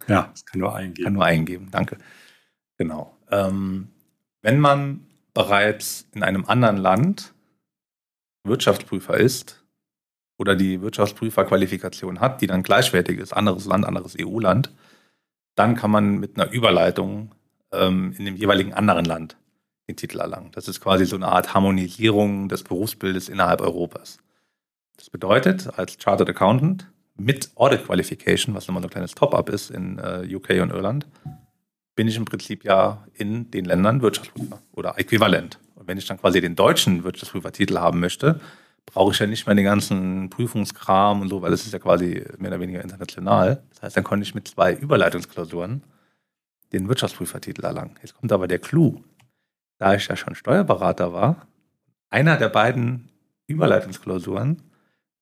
[0.09, 1.05] Ja, das kann nur eingehen.
[1.05, 1.99] Kann nur eingeben, danke.
[2.77, 3.17] Genau.
[3.31, 3.89] Ähm,
[4.43, 7.35] wenn man bereits in einem anderen Land
[8.45, 9.65] Wirtschaftsprüfer ist
[10.39, 14.73] oder die Wirtschaftsprüferqualifikation hat, die dann gleichwertig ist, anderes Land, anderes EU-Land,
[15.55, 17.35] dann kann man mit einer Überleitung
[17.73, 19.37] ähm, in dem jeweiligen anderen Land
[19.89, 20.51] den Titel erlangen.
[20.53, 24.19] Das ist quasi so eine Art Harmonisierung des Berufsbildes innerhalb Europas.
[24.97, 29.71] Das bedeutet, als Chartered Accountant mit Audit Qualification, was nochmal so ein kleines Top-up ist
[29.71, 31.07] in äh, UK und Irland,
[31.95, 35.59] bin ich im Prinzip ja in den Ländern Wirtschaftsprüfer oder äquivalent.
[35.75, 38.41] Und wenn ich dann quasi den deutschen Wirtschaftsprüfertitel haben möchte,
[38.87, 42.25] brauche ich ja nicht mehr den ganzen Prüfungskram und so, weil das ist ja quasi
[42.39, 43.63] mehr oder weniger international.
[43.71, 45.83] Das heißt, dann konnte ich mit zwei Überleitungsklausuren
[46.73, 47.97] den Wirtschaftsprüfertitel erlangen.
[48.01, 49.03] Jetzt kommt aber der Clou.
[49.79, 51.47] Da ich ja schon Steuerberater war,
[52.11, 53.11] einer der beiden
[53.47, 54.63] Überleitungsklausuren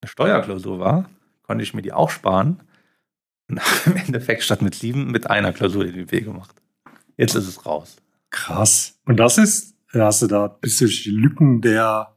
[0.00, 1.08] eine Steuerklausur war,
[1.46, 2.62] konnte ich mir die auch sparen
[3.48, 6.54] und im Endeffekt statt mit sieben mit einer Klausur den WP gemacht.
[7.16, 7.96] Jetzt ist es raus.
[8.30, 8.98] Krass.
[9.04, 12.16] Und das ist, hast du da bis durch die Lücken der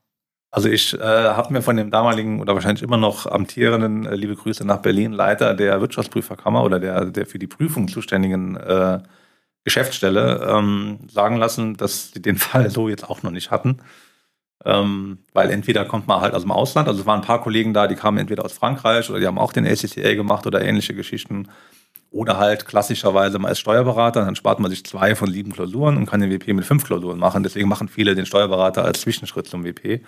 [0.51, 4.35] also ich äh, habe mir von dem damaligen oder wahrscheinlich immer noch amtierenden, äh, liebe
[4.35, 8.99] Grüße nach Berlin, Leiter der Wirtschaftsprüferkammer oder der, der für die Prüfung zuständigen äh,
[9.63, 13.77] Geschäftsstelle ähm, sagen lassen, dass sie den Fall so jetzt auch noch nicht hatten.
[14.65, 17.73] Ähm, weil entweder kommt man halt aus dem Ausland, also es waren ein paar Kollegen
[17.73, 20.93] da, die kamen entweder aus Frankreich oder die haben auch den ACCA gemacht oder ähnliche
[20.93, 21.47] Geschichten.
[22.11, 26.07] Oder halt klassischerweise man ist Steuerberater, dann spart man sich zwei von sieben Klausuren und
[26.07, 27.43] kann den WP mit fünf Klausuren machen.
[27.43, 30.01] Deswegen machen viele den Steuerberater als Zwischenschritt zum WP.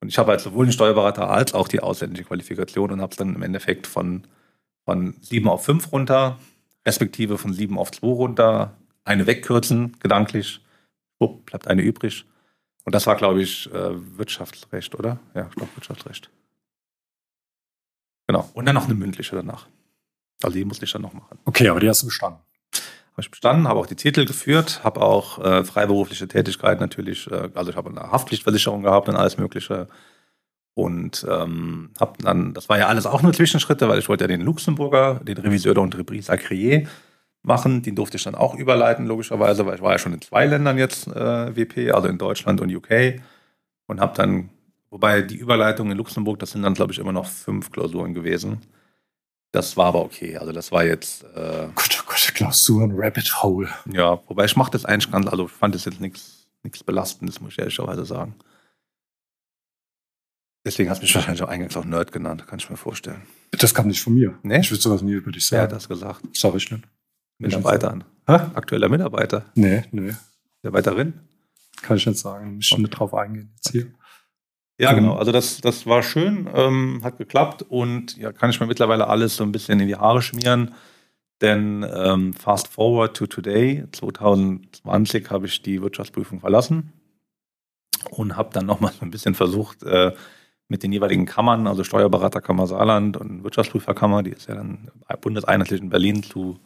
[0.00, 3.16] Und ich habe halt sowohl den Steuerberater als auch die ausländische Qualifikation und habe es
[3.16, 4.22] dann im Endeffekt von,
[4.84, 6.38] von sieben auf fünf runter,
[6.86, 10.60] respektive von sieben auf zwei runter, eine wegkürzen, gedanklich,
[11.18, 12.24] oh, bleibt eine übrig.
[12.90, 15.20] Und das war, glaube ich, äh, Wirtschaftsrecht, oder?
[15.32, 16.28] Ja, ich glaube Wirtschaftsrecht.
[18.26, 18.50] Genau.
[18.52, 19.68] Und dann noch eine mündliche danach.
[20.42, 21.38] Also die musste ich dann noch machen.
[21.44, 22.40] Okay, aber die hast du bestanden.
[23.12, 27.50] Habe ich bestanden, habe auch die Titel geführt, habe auch äh, freiberufliche Tätigkeit natürlich, äh,
[27.54, 29.86] also ich habe eine Haftpflichtversicherung gehabt und alles Mögliche.
[30.74, 34.28] Und ähm, habe dann, das war ja alles auch nur Zwischenschritte, weil ich wollte ja
[34.28, 36.88] den Luxemburger, den Reviseur d'entreprise Acrier
[37.42, 37.82] machen.
[37.82, 40.78] Den durfte ich dann auch überleiten, logischerweise, weil ich war ja schon in zwei Ländern
[40.78, 43.20] jetzt äh, WP, also in Deutschland und UK.
[43.86, 44.50] Und habe dann,
[44.90, 48.60] wobei die Überleitung in Luxemburg, das sind dann, glaube ich, immer noch fünf Klausuren gewesen.
[49.52, 50.36] Das war aber okay.
[50.36, 51.24] Also das war jetzt.
[51.34, 53.68] Äh, Gott, oh Gott, Klausuren, Rabbit Hole.
[53.92, 56.46] Ja, wobei ich mache das eigentlich ganz, also fand das jetzt nichts
[56.86, 58.34] Belastendes, muss ich ehrlicherweise sagen.
[60.64, 63.22] Deswegen hast du mich wahrscheinlich auch eingangs auch Nerd genannt, kann ich mir vorstellen.
[63.52, 64.38] Das kam nicht von mir.
[64.42, 64.60] Nee?
[64.60, 65.58] Ich würde sowas nie über dich sagen.
[65.58, 66.20] Wer hat das gesagt?
[66.34, 66.84] Sag ich nicht.
[67.40, 68.04] Mitarbeitern.
[68.26, 68.34] Hä?
[68.54, 69.46] Aktueller Mitarbeiter.
[69.54, 70.12] Nee, nee.
[70.62, 71.14] Mitarbeiterin?
[71.82, 72.56] Kann ich nicht sagen.
[72.56, 72.82] Muss ich Okay.
[72.82, 73.86] nicht drauf eingehen jetzt hier.
[74.78, 74.96] Ja, Mhm.
[74.96, 75.14] genau.
[75.16, 79.36] Also das, das war schön, ähm, hat geklappt und ja, kann ich mir mittlerweile alles
[79.36, 80.74] so ein bisschen in die Haare schmieren.
[81.40, 86.92] Denn ähm, fast forward to today, 2020 habe ich die Wirtschaftsprüfung verlassen
[88.10, 90.12] und habe dann nochmal so ein bisschen versucht, äh,
[90.68, 95.88] mit den jeweiligen Kammern, also Steuerberaterkammer Saarland und Wirtschaftsprüferkammer, die ist ja dann bundeseinheitlich in
[95.88, 96.60] Berlin, zu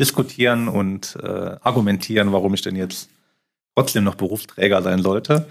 [0.00, 3.10] diskutieren und äh, argumentieren, warum ich denn jetzt
[3.76, 5.46] trotzdem noch Berufsträger sein sollte.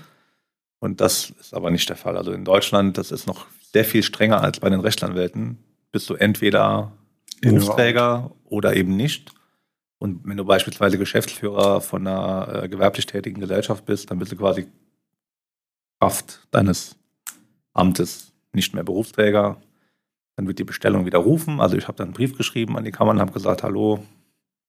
[0.80, 2.18] Und das ist aber nicht der Fall.
[2.18, 5.60] Also in Deutschland, das ist noch sehr viel strenger als bei den Rechtsanwälten.
[5.92, 6.92] Bist du entweder
[7.42, 9.32] Berufsträger oder eben nicht.
[10.00, 14.38] Und wenn du beispielsweise Geschäftsführer von einer äh, gewerblich tätigen Gesellschaft bist, dann bist du
[14.38, 14.68] quasi
[16.00, 16.96] Kraft deines
[17.74, 19.58] Amtes nicht mehr Berufsträger.
[20.38, 21.60] Dann wird die Bestellung widerrufen.
[21.60, 24.04] Also ich habe dann einen Brief geschrieben an die Kammer und habe gesagt, hallo,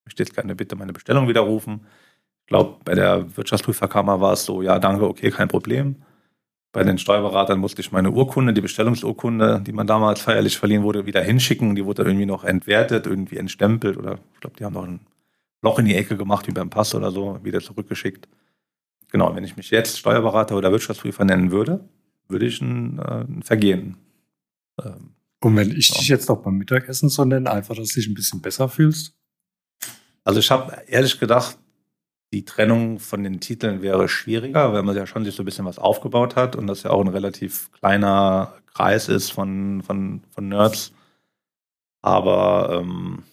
[0.04, 1.86] möchte jetzt gerne bitte meine Bestellung widerrufen.
[2.42, 6.02] Ich glaube, bei der Wirtschaftsprüferkammer war es so, ja, danke, okay, kein Problem.
[6.72, 11.04] Bei den Steuerberatern musste ich meine Urkunde, die Bestellungsurkunde, die man damals feierlich verliehen wurde,
[11.06, 11.74] wieder hinschicken.
[11.74, 15.00] Die wurde dann irgendwie noch entwertet, irgendwie entstempelt oder ich glaube, die haben noch ein
[15.62, 18.28] Loch in die Ecke gemacht, wie beim Pass oder so, wieder zurückgeschickt.
[19.10, 21.88] Genau, wenn ich mich jetzt Steuerberater oder Wirtschaftsprüfer nennen würde,
[22.28, 23.96] würde ich ein, äh, ein Vergehen.
[24.82, 25.98] Ähm, Und wenn ich Ja.
[25.98, 29.14] dich jetzt noch beim Mittagessen so nenne, einfach, dass du dich ein bisschen besser fühlst.
[30.30, 31.58] Also ich habe ehrlich gedacht,
[32.32, 35.64] die Trennung von den Titeln wäre schwieriger, weil man ja schon sich so ein bisschen
[35.64, 40.48] was aufgebaut hat und das ja auch ein relativ kleiner Kreis ist von, von, von
[40.48, 40.92] Nerds.
[42.00, 43.24] Aber ähm,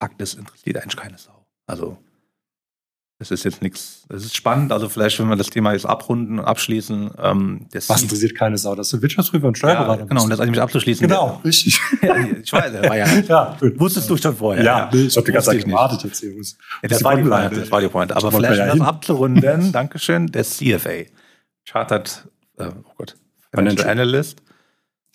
[0.00, 1.46] Fakt ist, interessiert eigentlich keine Sau.
[1.68, 1.96] Also
[3.20, 6.38] es ist jetzt nichts, es ist spannend, also vielleicht, wenn wir das Thema jetzt abrunden
[6.38, 10.22] und abschließen, ähm, das Was interessiert keine Sau, dass du Wirtschaftsprüfer und Steuerberater ja, genau,
[10.22, 11.06] und das eigentlich abzuschließen.
[11.06, 11.80] Genau, richtig.
[12.02, 14.62] Ja, ich weiß, das war ja, ja, wusstest du schon vorher.
[14.62, 16.30] Ja, nee, ich habe die ganze Zeit gewartet jetzt hier.
[16.30, 18.16] Ja, das, die war die Pointe, das war die Pointe.
[18.16, 21.02] Aber vielleicht, ja um das abzurunden, Dankeschön, der CFA,
[21.64, 22.24] Chartered
[22.58, 23.16] äh, oh Gott,
[23.50, 23.90] Financial Financial.
[23.90, 24.42] Analyst.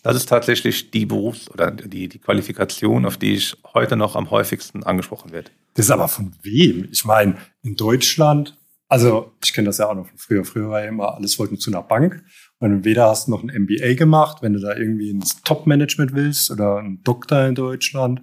[0.04, 4.30] Das ist tatsächlich die Berufs- oder die, die Qualifikation, auf die ich heute noch am
[4.30, 5.52] häufigsten angesprochen werde.
[5.74, 6.90] Das ist aber von wem?
[6.92, 8.58] Ich meine, in Deutschland,
[8.90, 10.44] also ich kenne das ja auch noch von früher.
[10.44, 12.22] Früher war ja immer, alles wollten zu einer Bank.
[12.60, 16.52] Und entweder hast du noch ein MBA gemacht, wenn du da irgendwie ins Top-Management willst
[16.52, 18.22] oder einen Doktor in Deutschland.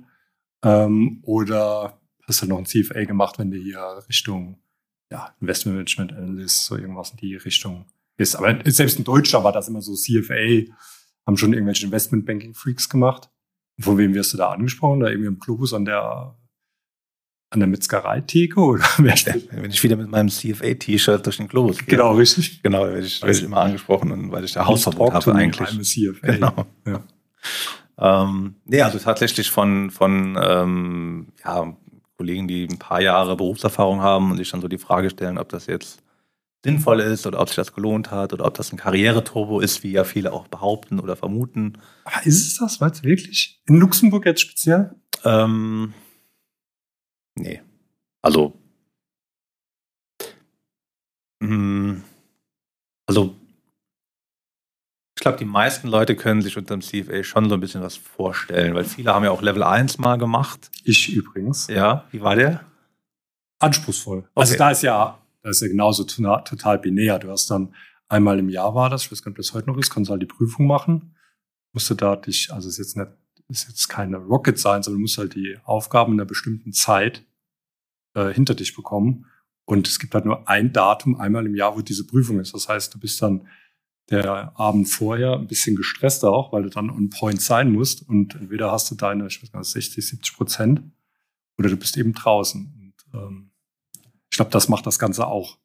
[0.63, 4.59] Ähm, oder hast du noch ein CFA gemacht, wenn du hier Richtung
[5.11, 7.87] ja, Investment Management Analyst, so irgendwas in die Richtung
[8.19, 8.37] ist.
[8.37, 10.65] Aber selbst in Deutschland war das immer so CFA,
[11.27, 13.31] haben schon irgendwelche Investment Banking Freaks gemacht.
[13.81, 15.01] Von wem wirst du da angesprochen?
[15.01, 16.37] Da irgendwie am Globus an der
[17.53, 19.15] an der Metzgereitheke oder wer?
[19.51, 21.87] Wenn ich wieder mit meinem CFA-T-Shirt durch den Globus gehe.
[21.87, 22.63] Genau, richtig.
[22.63, 25.69] Genau, werde ich, werde ich immer angesprochen und weil ich da Hausverbot habe eigentlich.
[25.69, 26.33] I'm CFA.
[26.33, 26.67] Genau.
[26.87, 27.03] Ja.
[27.99, 31.77] Ähm, nee, also tatsächlich von, von ähm, ja,
[32.17, 35.49] Kollegen, die ein paar Jahre Berufserfahrung haben und sich dann so die Frage stellen, ob
[35.49, 36.03] das jetzt
[36.65, 39.93] sinnvoll ist oder ob sich das gelohnt hat oder ob das ein Karriereturbo ist, wie
[39.93, 41.79] ja viele auch behaupten oder vermuten.
[42.05, 42.81] Ah, ist es das?
[42.81, 43.63] Weißt du wirklich?
[43.67, 44.95] In Luxemburg jetzt speziell?
[45.25, 45.95] Ähm,
[47.37, 47.63] nee.
[48.23, 48.55] Also,
[51.41, 52.01] mh,
[53.07, 53.35] also
[55.17, 57.97] ich glaube, die meisten Leute können sich unter dem CFA schon so ein bisschen was
[57.97, 60.71] vorstellen, weil viele haben ja auch Level 1 mal gemacht.
[60.85, 61.67] Ich übrigens.
[61.69, 62.65] Ja, wie war der?
[63.59, 64.27] Anspruchsvoll.
[64.35, 64.59] Also Okay.
[64.59, 67.19] da ist ja, da ist ja genauso total binär.
[67.19, 67.75] Du hast dann
[68.09, 70.11] einmal im Jahr war das, ich weiß gar nicht, ob das heute noch ist, kannst
[70.11, 71.15] halt die Prüfung machen.
[71.73, 73.09] Musst du da dich, also ist jetzt nicht,
[73.49, 77.25] ist jetzt keine Rocket Science, du musst halt die Aufgaben in einer bestimmten Zeit
[78.15, 79.27] äh, hinter dich bekommen.
[79.65, 82.55] Und es gibt halt nur ein Datum einmal im Jahr, wo diese Prüfung ist.
[82.55, 83.47] Das heißt, du bist dann
[84.11, 88.09] der Abend vorher ein bisschen gestresst auch, weil du dann on point sein musst.
[88.09, 90.83] Und entweder hast du deine, ich weiß gar nicht, 60, 70 Prozent
[91.57, 92.95] oder du bist eben draußen.
[93.13, 93.50] Und ähm,
[94.31, 95.59] ich glaube, das macht das Ganze auch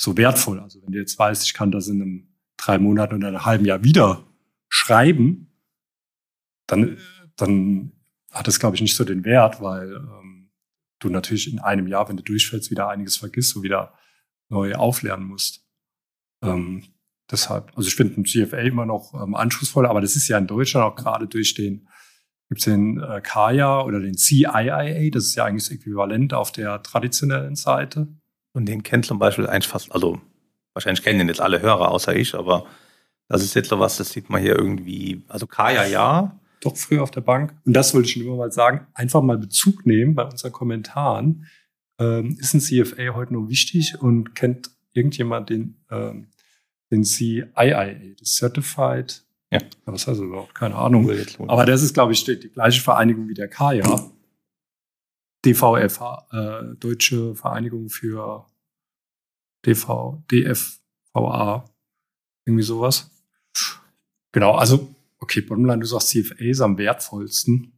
[0.00, 0.60] so wertvoll.
[0.60, 3.64] Also wenn du jetzt weißt, ich kann das in einem drei Monaten oder einem halben
[3.64, 4.24] Jahr wieder
[4.68, 5.52] schreiben,
[6.66, 6.98] dann,
[7.36, 7.92] dann
[8.30, 10.50] hat es, glaube ich, nicht so den Wert, weil ähm,
[10.98, 13.94] du natürlich in einem Jahr, wenn du durchfällst, wieder einiges vergisst und wieder
[14.48, 15.66] neu auflernen musst.
[16.42, 16.84] Ähm,
[17.30, 20.46] deshalb, also ich finde ein CFA immer noch ähm, anspruchsvoll, aber das ist ja in
[20.46, 21.88] Deutschland auch gerade durch den,
[22.48, 26.82] gibt's den äh, Kaya oder den CIIA, das ist ja eigentlich das Äquivalent auf der
[26.82, 28.08] traditionellen Seite.
[28.52, 30.20] Und den kennt zum Beispiel eigentlich fast, also
[30.72, 32.66] wahrscheinlich kennen den jetzt alle Hörer außer ich, aber
[33.28, 37.10] das ist jetzt sowas, das sieht man hier irgendwie, also Kaya ja, Doch früher auf
[37.10, 37.54] der Bank.
[37.64, 41.46] Und das wollte ich schon immer mal sagen, einfach mal Bezug nehmen bei unseren Kommentaren.
[41.98, 46.28] Ähm, ist ein CFA heute noch wichtig und kennt irgendjemand den, ähm,
[46.90, 49.25] den CIIA, das Certified?
[49.50, 49.60] Ja.
[49.84, 50.54] Was heißt das überhaupt?
[50.54, 51.08] Keine Ahnung.
[51.48, 54.10] Aber das ist, glaube ich, die, gleiche Vereinigung wie der Kaya.
[55.44, 58.46] DVFH, äh, Deutsche Vereinigung für
[59.64, 61.64] DV, DFVA,
[62.44, 63.10] irgendwie sowas.
[64.32, 67.72] Genau, also, okay, Bottomline, du sagst, CFA ist am wertvollsten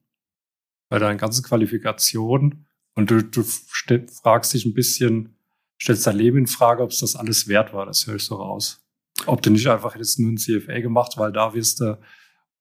[0.89, 5.37] bei deinen ganzen Qualifikationen und du, du fragst dich ein bisschen,
[5.81, 8.37] stellst dein Leben in Frage, ob es das alles wert war, das höre ich so
[8.37, 8.83] raus.
[9.29, 11.99] Ob du nicht einfach hättest nur ein CFA gemacht, weil da wirst du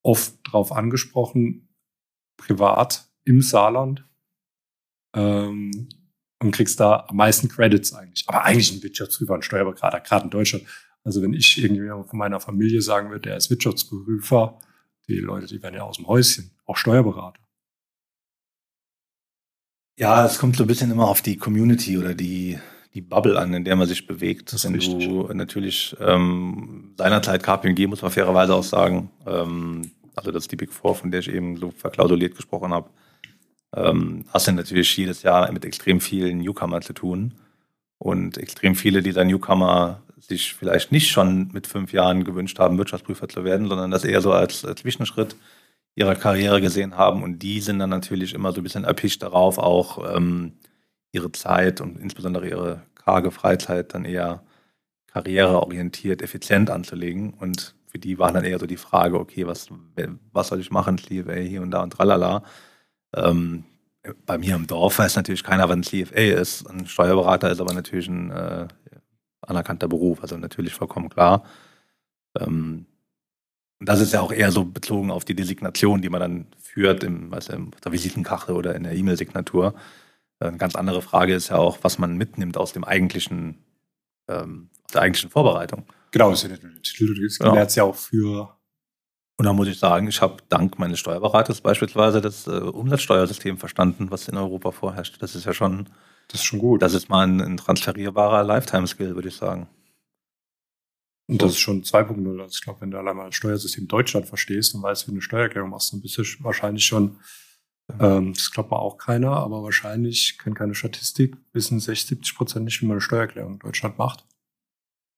[0.02, 1.68] oft drauf angesprochen,
[2.36, 4.06] privat im Saarland
[5.14, 5.88] ähm,
[6.40, 8.24] und kriegst da am meisten Credits eigentlich.
[8.28, 10.64] Aber eigentlich ein Wirtschaftsprüfer, ein Steuerberater, gerade in Deutschland.
[11.04, 14.58] Also wenn ich irgendjemand von meiner Familie sagen würde, der ist Wirtschaftsprüfer,
[15.08, 17.40] die Leute, die werden ja aus dem Häuschen, auch Steuerberater.
[19.98, 22.58] Ja, es kommt so ein bisschen immer auf die Community oder die,
[22.98, 24.52] die Bubble an, in der man sich bewegt.
[24.52, 25.06] Das ist Wenn richtig.
[25.06, 30.56] du natürlich ähm, seinerzeit KPMG, muss man fairerweise auch sagen, ähm, also das ist die
[30.56, 32.90] Big Four, von der ich eben so verklausuliert gesprochen habe,
[33.76, 37.34] ähm, hast du natürlich jedes Jahr mit extrem vielen Newcomer zu tun.
[37.98, 43.28] Und extrem viele dieser Newcomer sich vielleicht nicht schon mit fünf Jahren gewünscht haben, Wirtschaftsprüfer
[43.28, 45.36] zu werden, sondern das eher so als, als Zwischenschritt
[45.94, 47.22] ihrer Karriere gesehen haben.
[47.22, 50.54] Und die sind dann natürlich immer so ein bisschen erpicht darauf, auch ähm,
[51.12, 54.42] ihre Zeit und insbesondere ihre karge Freizeit dann eher
[55.06, 57.32] karriereorientiert, effizient anzulegen.
[57.34, 59.68] Und für die war dann eher so die Frage, okay, was,
[60.32, 62.44] was soll ich machen, CFA hier und da und tralala.
[63.14, 63.64] Ähm,
[64.26, 66.66] bei mir im Dorf weiß natürlich keiner, was ein CFA ist.
[66.68, 68.68] Ein Steuerberater ist aber natürlich ein äh,
[69.40, 71.44] anerkannter Beruf, also natürlich vollkommen klar.
[72.38, 72.86] Ähm,
[73.80, 77.30] das ist ja auch eher so bezogen auf die Designation, die man dann führt im,
[77.30, 79.74] du, in der Visitenkarte oder in der E-Mail-Signatur.
[80.40, 83.58] Eine ganz andere Frage ist ja auch, was man mitnimmt aus dem eigentlichen,
[84.28, 85.84] ähm, der eigentlichen Vorbereitung.
[86.12, 87.54] Genau, das ist ja nicht nur der Titel, du Genau.
[87.56, 88.56] ja auch für
[89.36, 94.10] Und da muss ich sagen, ich habe dank meines Steuerberaters beispielsweise das äh, Umsatzsteuersystem verstanden,
[94.10, 95.20] was in Europa vorherrscht.
[95.20, 95.88] Das ist ja schon,
[96.28, 96.82] das ist schon gut.
[96.82, 99.68] das ist mal ein, ein transferierbarer Lifetime-Skill, würde ich sagen.
[101.30, 102.40] Und das ist schon 2.0.
[102.40, 105.16] Also ich glaube, wenn du allein mal das Steuersystem Deutschland verstehst und weißt, wie du
[105.16, 107.18] eine Steuererklärung machst, dann bist du sch- wahrscheinlich schon,
[108.00, 112.64] ähm, das glaubt mal auch keiner, aber wahrscheinlich, kennt keine Statistik, wissen 60, 70 Prozent
[112.64, 114.26] nicht, wie man eine Steuererklärung in Deutschland macht.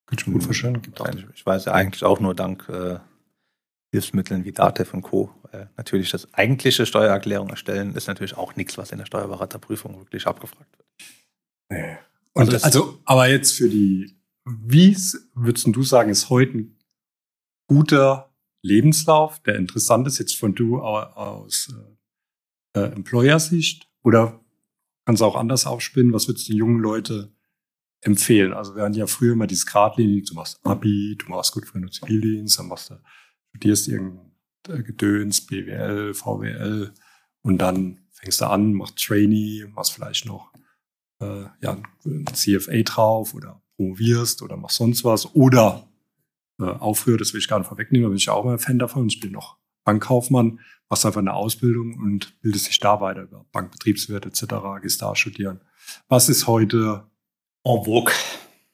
[0.07, 0.81] Könnte ich mir gut vorstellen.
[0.83, 2.99] Gibt auch Ich, ich weiß ja eigentlich auch nur dank äh,
[3.93, 5.35] Hilfsmitteln wie DATEV und Co.
[5.51, 10.27] Weil natürlich das eigentliche Steuererklärung erstellen ist natürlich auch nichts, was in der Steuerberaterprüfung wirklich
[10.27, 10.89] abgefragt wird.
[11.73, 11.99] Nee.
[12.33, 14.97] Und Also also, aber jetzt für die, wie
[15.35, 16.79] würdest du sagen, ist heute ein
[17.69, 21.73] guter Lebenslauf, der interessant ist, jetzt von du au- aus
[22.75, 23.89] äh, äh, Employer-Sicht?
[24.03, 24.41] Oder
[25.05, 26.13] kannst du auch anders aufspinnen.
[26.13, 27.33] Was würdest du den jungen Leute
[28.01, 28.53] empfehlen?
[28.53, 31.81] Also wir hatten ja früher immer dieses Gradlinie, du machst Abi, du machst gut für
[31.81, 33.01] den Zivildienst, dann machst du,
[33.51, 36.93] studierst irgendein Gedöns, BWL, VWL
[37.43, 40.53] und dann fängst du an, machst Trainee, machst vielleicht noch
[41.21, 45.89] äh, ja, ein CFA drauf oder promovierst oder machst sonst was oder
[46.61, 48.79] äh, aufhör, das will ich gar nicht vorwegnehmen, da bin ich auch immer ein Fan
[48.79, 49.09] davon.
[49.09, 54.27] Ich bin noch Bankkaufmann, machst einfach eine Ausbildung und bildest dich da weiter über Bankbetriebswirt
[54.27, 54.47] etc.,
[54.83, 55.61] gehst da studieren.
[56.09, 57.05] Was ist heute
[57.65, 58.13] en vogue?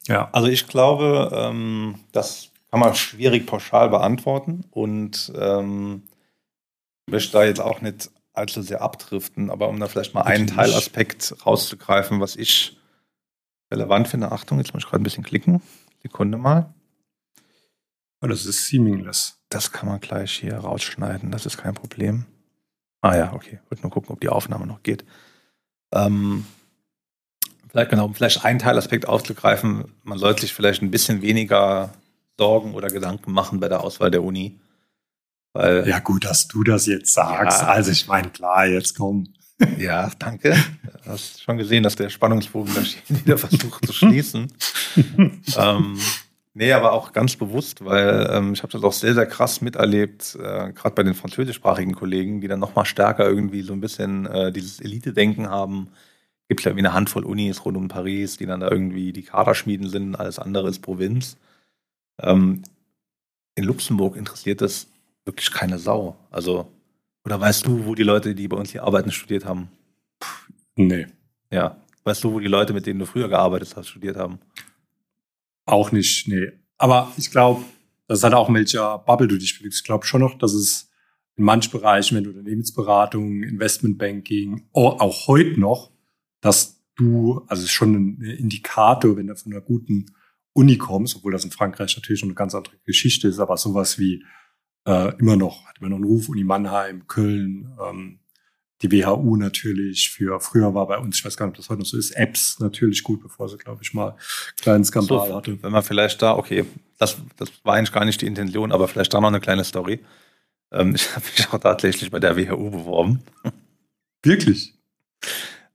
[0.09, 0.31] Ja.
[0.33, 6.03] Also ich glaube, ähm, das kann man schwierig pauschal beantworten und ähm,
[7.07, 11.35] möchte da jetzt auch nicht allzu sehr abdriften, aber um da vielleicht mal einen Teilaspekt
[11.45, 12.79] rauszugreifen, was ich
[13.71, 14.33] relevant finde.
[14.33, 15.63] Achtung, jetzt muss ich gerade ein bisschen klicken.
[16.03, 16.75] Sekunde mal.
[18.23, 19.39] Oh, das ist seamless.
[19.49, 22.27] Das kann man gleich hier rausschneiden, das ist kein Problem.
[23.01, 23.61] Ah ja, okay.
[23.63, 25.05] Ich wollte nur gucken, ob die Aufnahme noch geht.
[25.93, 26.45] Ähm,
[27.69, 31.93] vielleicht genau, um vielleicht einen Teilaspekt aufzugreifen, man sollte sich vielleicht ein bisschen weniger
[32.39, 34.59] Sorgen oder Gedanken machen bei der Auswahl der Uni.
[35.53, 37.63] Weil, ja, gut, dass du das jetzt sagst.
[37.63, 39.29] Ja, also ich meine, klar, jetzt komm.
[39.79, 40.55] Ja, danke.
[40.83, 44.53] Du hast schon gesehen, dass der Spannungsbogen da wieder versucht zu schließen.
[45.57, 45.99] ähm,
[46.57, 50.37] nee, aber auch ganz bewusst, weil ähm, ich habe das auch sehr, sehr krass miterlebt,
[50.37, 54.51] äh, gerade bei den französischsprachigen Kollegen, die dann nochmal stärker irgendwie so ein bisschen äh,
[54.51, 55.89] dieses Elite-Denken haben.
[56.49, 59.89] Gibt ja wie eine Handvoll Unis rund um Paris, die dann da irgendwie die Kaderschmieden
[59.89, 61.37] sind, alles andere ist Provinz.
[62.21, 62.63] Ähm,
[63.55, 64.87] in Luxemburg interessiert das
[65.25, 66.17] wirklich keine Sau.
[66.31, 66.71] Also,
[67.25, 69.69] oder weißt du, wo die Leute, die bei uns hier arbeiten, studiert haben?
[70.77, 71.07] Nee.
[71.51, 71.77] Ja.
[72.05, 74.39] Weißt du, wo die Leute, mit denen du früher gearbeitet hast, studiert haben?
[75.67, 76.53] Auch nicht, nee.
[76.79, 77.65] Aber ich glaube,
[78.07, 79.81] das halt auch in welcher Bubble du dich bewegst.
[79.81, 80.91] Ich glaube schon noch, dass es
[81.37, 85.93] in manchen Bereichen, wenn du Unternehmensberatung, Investmentbanking, auch heute noch,
[86.41, 90.07] dass du, also es ist schon ein Indikator, wenn du von einer guten
[90.53, 93.99] Uni kommst, obwohl das in Frankreich natürlich schon eine ganz andere Geschichte ist, aber sowas
[93.99, 94.25] wie
[94.87, 98.21] äh, immer noch, hat immer noch einen Ruf, Uni Mannheim, Köln, ähm,
[98.83, 101.81] die WHU natürlich für, früher war bei uns, ich weiß gar nicht, ob das heute
[101.81, 104.19] noch so ist, Apps natürlich gut, bevor sie, glaube ich, mal einen
[104.61, 105.63] kleinen Skandal so, hatte.
[105.63, 106.67] Wenn man vielleicht da, okay,
[106.99, 110.01] das, das war eigentlich gar nicht die Intention, aber vielleicht da noch eine kleine Story.
[110.73, 113.23] Ähm, ich habe mich auch tatsächlich bei der WHU beworben.
[114.23, 114.75] Wirklich?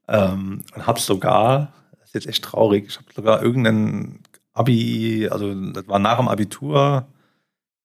[0.08, 4.20] ähm, und habe sogar, das ist jetzt echt traurig, ich habe sogar irgendeinen
[4.52, 7.06] Abi, also das war nach dem Abitur,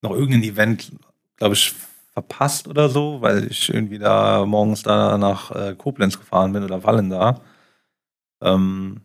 [0.02, 0.92] noch irgendein Event
[1.38, 1.74] glaube ich,
[2.18, 6.82] verpasst oder so, weil ich irgendwie da morgens da nach äh, Koblenz gefahren bin oder
[6.82, 7.40] Wallen da.
[8.42, 9.02] Ähm,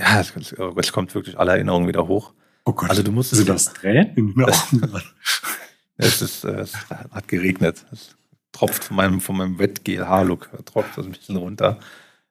[0.00, 2.32] ja, es, es, kommt wirklich alle Erinnerungen wieder hoch.
[2.64, 5.02] Oh Gott, also du musstest also das Tränen in den Augen.
[5.98, 7.84] es, ist, äh, es hat geregnet.
[7.92, 8.16] Es
[8.52, 11.78] tropft von meinem, von meinem Wettgel-Haarlook, tropft das ein bisschen runter.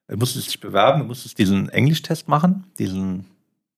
[0.08, 3.26] Du musstest dich bewerben, du musstest diesen Englischtest machen, diesen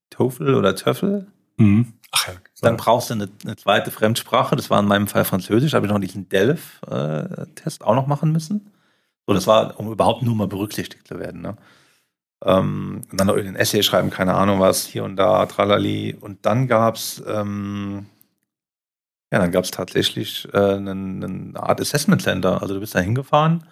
[0.08, 1.26] TOEFL oder TOEFL.
[1.58, 1.92] Mhm.
[2.12, 4.56] Ach ja, Dann brauchst du eine, eine, zweite Fremdsprache.
[4.56, 5.74] Das war in meinem Fall Französisch.
[5.74, 8.72] Habe ich noch diesen DELF-Test auch noch machen müssen.
[9.26, 11.42] So, das war, um überhaupt nur mal berücksichtigt zu werden.
[11.42, 11.56] Ne?
[12.44, 16.16] Ähm, und dann noch irgendein Essay schreiben, keine Ahnung was, hier und da, tralali.
[16.18, 18.06] Und dann gab es, ähm,
[19.32, 22.62] ja, dann gab es tatsächlich äh, eine, Art Assessment Center.
[22.62, 23.64] Also du bist da hingefahren.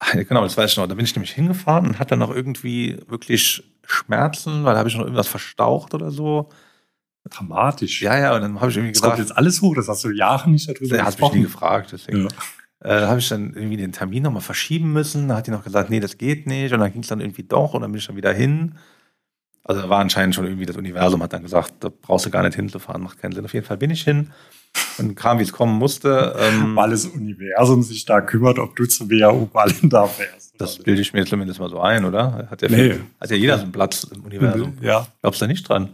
[0.00, 0.86] Ach, genau, das weiß ich noch.
[0.86, 4.88] Da bin ich nämlich hingefahren und hatte dann noch irgendwie wirklich Schmerzen, weil da habe
[4.88, 6.50] ich noch irgendwas verstaucht oder so.
[7.30, 8.02] Dramatisch.
[8.02, 9.16] Ja, ja, und dann habe ich irgendwie das gesagt.
[9.16, 10.98] kommt jetzt alles hoch, das hast du Jahre nicht darüber gesprochen.
[10.98, 12.22] Er hat mich nie gefragt, deswegen.
[12.22, 12.28] Ja.
[12.80, 15.28] Äh, da habe ich dann irgendwie den Termin nochmal verschieben müssen.
[15.28, 16.72] Da hat die noch gesagt, nee, das geht nicht.
[16.72, 18.74] Und dann ging es dann irgendwie doch und dann bin ich dann wieder hin.
[19.64, 22.44] Also da war anscheinend schon irgendwie das Universum hat dann gesagt, da brauchst du gar
[22.44, 23.44] nicht hinzufahren, macht keinen Sinn.
[23.44, 24.30] Auf jeden Fall bin ich hin
[24.98, 26.36] und kam, wie es kommen musste.
[26.38, 30.54] Ähm, Weil das Universum sich da kümmert, ob du zu WHU Ballen da fährst.
[30.58, 32.46] Das bilde ich mir zumindest mal so ein, oder?
[32.48, 32.76] Hat ja, nee.
[32.76, 34.78] viel, hat ja jeder so einen Platz im Universum.
[34.80, 35.06] Ja.
[35.20, 35.88] Glaubst du da nicht dran?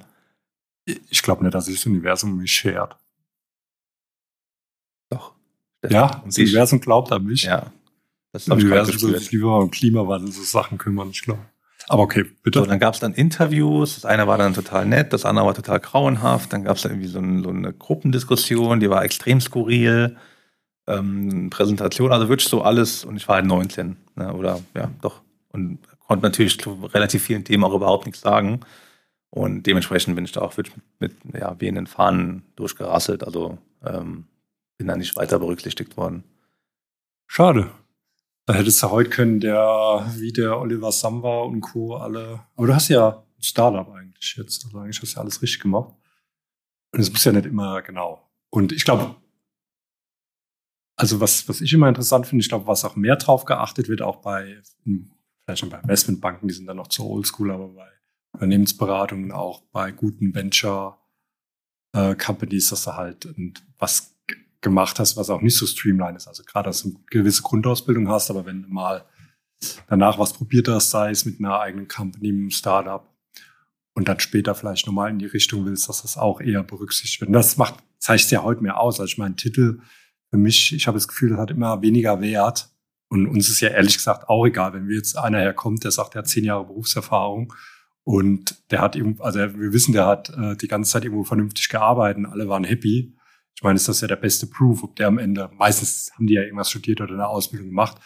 [0.85, 2.97] Ich glaube nicht, dass sich das Universum mich schert.
[5.11, 5.35] Doch.
[5.89, 7.43] Ja, das Universum glaubt an mich.
[7.43, 7.73] Ja.
[8.33, 11.45] Das, das Universum soll sich lieber um Klimawandel so Sachen kümmern, ich glaube.
[11.89, 12.61] Aber okay, bitte.
[12.61, 13.97] So, dann gab es dann Interviews.
[13.97, 16.53] Das eine war dann total nett, das andere war total grauenhaft.
[16.53, 20.17] Dann gab es dann irgendwie so, ein, so, eine Gruppendiskussion, die war extrem skurril.
[20.87, 23.05] Ähm, Präsentation, also wirklich so alles.
[23.05, 23.97] Und ich war halt 19.
[24.17, 25.23] Ne, oder ja, doch.
[25.51, 28.61] Und konnte natürlich zu relativ vielen Themen auch überhaupt nichts sagen.
[29.35, 33.25] Und dementsprechend bin ich da auch wirklich mit, mit ja, den Fahnen durchgerasselt.
[33.25, 34.27] Also ähm,
[34.77, 36.25] bin da nicht weiter berücksichtigt worden.
[37.27, 37.71] Schade.
[38.45, 41.97] Da hättest du heute können, der, wie der Oliver Samba und Co.
[41.97, 42.45] alle.
[42.57, 44.67] Aber du hast ja ein Startup eigentlich jetzt.
[44.67, 45.95] Also eigentlich hast du ja alles richtig gemacht.
[46.93, 48.29] Und es muss ja nicht immer genau.
[48.51, 49.17] Und ich glaube,
[50.97, 54.03] also was, was ich immer interessant finde, ich glaube, was auch mehr drauf geachtet wird,
[54.03, 57.89] auch bei, vielleicht schon bei Investmentbanken, die sind dann noch zu oldschool, aber bei
[58.33, 60.99] Unternehmensberatungen, auch bei guten Venture
[61.93, 63.29] äh, Companies, dass du halt
[63.79, 64.17] was
[64.61, 66.29] gemacht hast, was auch nicht so streamline ist.
[66.29, 69.05] Also gerade, dass du eine gewisse Grundausbildung hast, aber wenn du mal
[69.89, 73.09] danach was probiert hast, sei es mit einer eigenen Company, einem Startup
[73.95, 77.29] und dann später vielleicht nochmal in die Richtung willst, dass das auch eher berücksichtigt wird.
[77.29, 78.99] Und das macht, zeigt ja heute mehr aus.
[78.99, 79.81] Also ich meine, Titel
[80.31, 82.71] für mich, ich habe das Gefühl, das hat immer weniger Wert.
[83.09, 86.15] Und uns ist ja ehrlich gesagt auch egal, wenn wir jetzt einer herkommt, der sagt,
[86.15, 87.53] er hat zehn Jahre Berufserfahrung
[88.05, 91.69] und der hat eben, also wir wissen, der hat äh, die ganze Zeit irgendwo vernünftig
[91.69, 93.17] gearbeitet, alle waren happy.
[93.55, 96.35] Ich meine, ist das ja der beste Proof, ob der am Ende, meistens haben die
[96.35, 97.99] ja irgendwas studiert oder eine Ausbildung gemacht,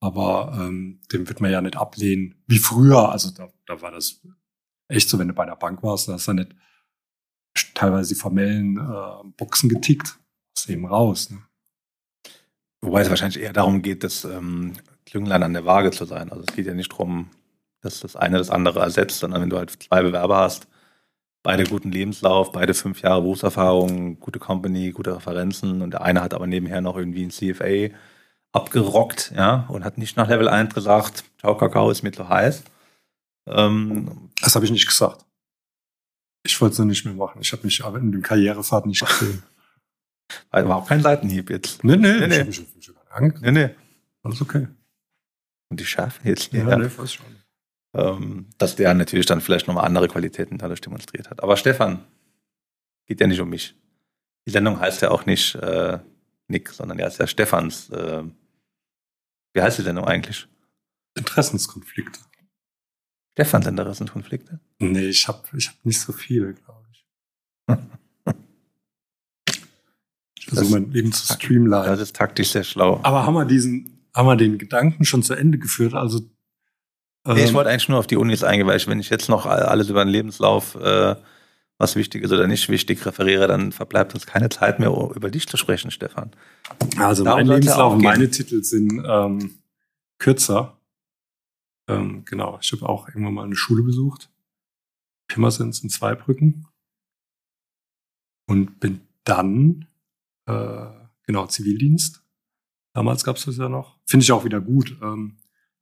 [0.00, 3.10] aber ähm, den wird man ja nicht ablehnen wie früher.
[3.10, 4.20] Also da, da war das
[4.88, 6.54] echt so, wenn du bei einer Bank warst, da hast du nicht
[7.74, 10.18] teilweise die formellen äh, Boxen getickt,
[10.56, 11.30] ist eben raus.
[11.30, 11.42] Ne?
[12.80, 14.74] Wobei es wahrscheinlich eher darum geht, das ähm,
[15.06, 16.30] Klünglein an der Waage zu sein.
[16.30, 17.30] Also es geht ja nicht darum,
[17.82, 20.68] dass das eine das andere ersetzt, sondern wenn du halt zwei Bewerber hast,
[21.42, 26.34] beide guten Lebenslauf, beide fünf Jahre Berufserfahrung, gute Company, gute Referenzen und der eine hat
[26.34, 27.94] aber nebenher noch irgendwie ein CFA
[28.52, 32.64] abgerockt, ja, und hat nicht nach Level 1 gesagt, ciao Kakao ist mir zu heiß.
[33.46, 35.24] Ähm, das habe ich nicht gesagt.
[36.44, 37.40] Ich wollte es nicht mehr machen.
[37.40, 39.42] Ich habe mich aber in dem Karrierefahrt nicht gesehen.
[40.50, 41.84] War auch kein Seitenhieb jetzt.
[41.84, 42.26] Nee, nee, nee.
[42.26, 42.40] nee.
[42.48, 43.70] Ich hab mich, mich nee, nee.
[44.22, 44.66] Alles okay.
[45.68, 46.64] Und die schärfen jetzt hier.
[46.64, 46.78] Ja, ja.
[46.78, 47.26] nee, weiß schon.
[47.96, 51.42] Ähm, dass der natürlich dann vielleicht nochmal andere Qualitäten dadurch demonstriert hat.
[51.42, 52.04] Aber Stefan,
[53.06, 53.74] geht ja nicht um mich.
[54.46, 55.98] Die Sendung heißt ja auch nicht äh,
[56.46, 57.88] Nick, sondern ja ist ja Stefans.
[57.88, 58.24] Äh,
[59.54, 60.46] wie heißt die Sendung eigentlich?
[61.16, 62.20] Interessenskonflikte.
[63.32, 64.60] Stefans Interessenskonflikte?
[64.78, 67.06] Nee, ich habe ich hab nicht so viele, glaube ich.
[70.38, 71.86] ich versuche mein Leben zu streamline.
[71.86, 73.00] Das ist taktisch sehr schlau.
[73.04, 75.94] Aber haben wir diesen, haben wir den Gedanken schon zu Ende geführt?
[75.94, 76.20] Also
[77.26, 79.28] Nee, ich ähm, wollte eigentlich nur auf die Unis eingehen, weil ich, wenn ich jetzt
[79.28, 81.16] noch alles über den Lebenslauf, äh,
[81.78, 85.46] was wichtig ist oder nicht wichtig, referiere, dann verbleibt uns keine Zeit mehr, über dich
[85.46, 86.30] zu sprechen, Stefan.
[86.96, 89.58] Also Darum mein Lebenslauf und meine Titel sind ähm,
[90.18, 90.78] kürzer.
[91.88, 94.30] Ähm, genau, ich habe auch irgendwann mal eine Schule besucht.
[95.28, 96.66] Pirmasens in Zweibrücken.
[98.48, 99.86] Und bin dann,
[100.46, 100.86] äh,
[101.24, 102.22] genau, Zivildienst.
[102.94, 103.98] Damals gab es das ja noch.
[104.06, 104.96] Finde ich auch wieder gut.
[105.02, 105.36] Ähm,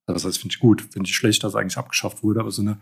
[0.06, 0.82] das heißt, finde ich gut.
[0.82, 2.78] Finde ich schlecht, dass es eigentlich abgeschafft wurde, aber so eine,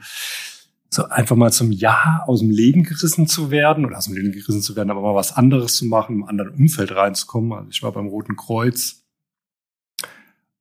[0.91, 4.33] so einfach mal zum Jahr aus dem Leben gerissen zu werden oder aus dem Leben
[4.33, 7.53] gerissen zu werden, aber mal was anderes zu machen, im anderen Umfeld reinzukommen.
[7.53, 9.05] Also ich war beim Roten Kreuz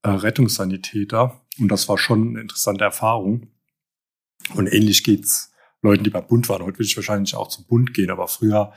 [0.04, 3.48] äh, Rettungssanitäter und das war schon eine interessante Erfahrung.
[4.56, 5.52] Und ähnlich geht's
[5.82, 6.62] Leuten, die beim Bund waren.
[6.64, 8.74] Heute würde ich wahrscheinlich auch zum Bund gehen, aber früher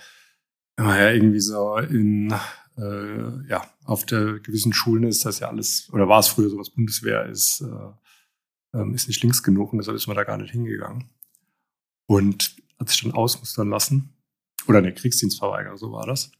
[0.76, 2.34] war ja irgendwie so in
[2.76, 6.58] äh, ja, auf der gewissen Schulen ist das ja alles, oder war es früher so,
[6.58, 10.36] was Bundeswehr ist, äh, ähm, ist nicht links genug und deshalb ist man da gar
[10.36, 11.10] nicht hingegangen.
[12.06, 14.10] Und hat sich dann ausmustern lassen.
[14.66, 16.32] Oder der Kriegsdienstverweigerer, so war das.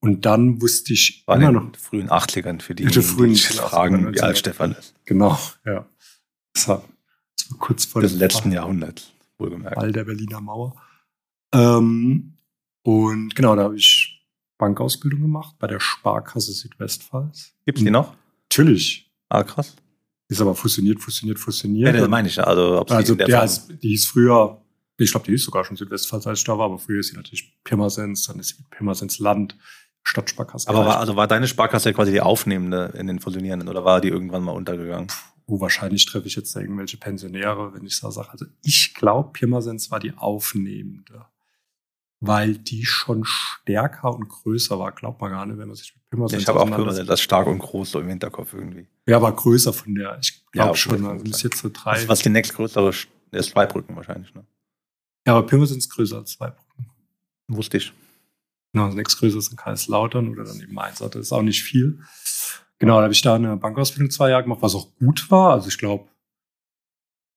[0.00, 1.76] Und dann wusste ich war immer noch.
[1.76, 4.94] frühen 80ern für die, die frühen fragen, wie alt Stefan ist.
[5.06, 5.86] Genau, ja.
[6.52, 6.84] Das war,
[7.36, 9.76] das war kurz vor des letzten Jahrhunderts, wohlgemerkt.
[9.76, 10.76] Fall der Berliner Mauer.
[11.52, 12.34] Ähm,
[12.82, 14.13] und genau, da habe ich
[14.58, 17.54] Bankausbildung gemacht bei der Sparkasse Südwestpfalz.
[17.66, 18.14] Gibt es die noch?
[18.50, 19.10] Natürlich.
[19.28, 19.74] Ah, krass.
[20.28, 21.94] Ist aber fusioniert, fusioniert, fusioniert.
[21.94, 22.44] Ja, das meine ich ja.
[22.44, 24.62] Also, ob also die, heißt, die hieß früher,
[24.96, 27.16] ich glaube, die hieß sogar schon Südwestpfalz, als ich da war, aber früher ist sie
[27.16, 29.56] natürlich Pirmasens, dann ist sie Pirmasens Land,
[30.04, 30.68] Stadtsparkasse.
[30.68, 34.08] Aber war, also war deine Sparkasse quasi die aufnehmende in den Fusionierenden oder war die
[34.08, 35.08] irgendwann mal untergegangen?
[35.46, 38.30] Oh, wahrscheinlich treffe ich jetzt irgendwelche Pensionäre, wenn ich so sage.
[38.30, 41.26] Also ich glaube, Pirmasens war die aufnehmende
[42.26, 44.92] weil die schon stärker und größer war.
[44.92, 47.46] Glaubt man gar nicht, wenn man sich mit Pirmasens Ich habe auch Pirmasens das stark
[47.46, 48.86] und groß so im Hinterkopf irgendwie.
[49.06, 50.18] Ja, aber größer von der.
[50.20, 51.06] Ich glaube ja, schon.
[51.06, 51.92] Also ist jetzt so drei.
[51.92, 52.90] Was, was die nächstgrößere
[53.32, 54.44] ist Zweibrücken wahrscheinlich, ne?
[55.26, 56.90] Ja, aber Pirmasens ist größer als Zweibrücken.
[57.48, 57.92] Wusste ich.
[58.72, 60.98] Genau, das nächstgrößere ist in Kaiserslautern oder dann eben Mainz.
[60.98, 62.00] Das ist auch nicht viel.
[62.78, 65.52] Genau, da habe ich da eine Bankausbildung zwei Jahre gemacht, was auch gut war.
[65.52, 66.08] Also ich glaube,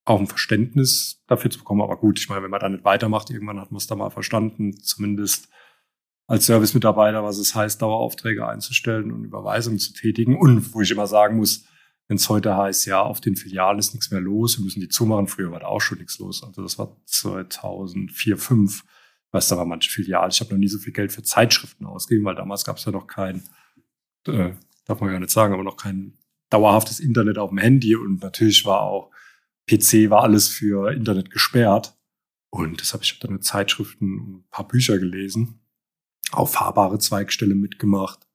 [0.07, 1.81] auch ein Verständnis dafür zu bekommen.
[1.81, 4.09] Aber gut, ich meine, wenn man da nicht weitermacht, irgendwann hat man es da mal
[4.09, 5.49] verstanden, zumindest
[6.27, 10.37] als Servicemitarbeiter, was es heißt, Daueraufträge einzustellen und Überweisungen zu tätigen.
[10.37, 11.65] Und wo ich immer sagen muss,
[12.07, 14.87] wenn es heute heißt, ja, auf den Filialen ist nichts mehr los, wir müssen die
[14.87, 15.27] zumachen.
[15.27, 16.41] Früher war da auch schon nichts los.
[16.41, 18.85] Also das war 2004, 2005.
[19.31, 20.31] Weißt da war manche Filialen.
[20.31, 22.93] Ich habe noch nie so viel Geld für Zeitschriften ausgegeben, weil damals gab es ja
[22.93, 23.43] noch kein,
[24.25, 24.51] äh,
[24.85, 26.13] darf man gar nicht sagen, aber noch kein
[26.49, 27.93] dauerhaftes Internet auf dem Handy.
[27.97, 29.11] Und natürlich war auch
[29.69, 31.97] PC war alles für Internet gesperrt.
[32.49, 35.59] Und deshalb ich habe da nur Zeitschriften und ein paar Bücher gelesen.
[36.31, 38.27] Auf fahrbare Zweigstelle mitgemacht.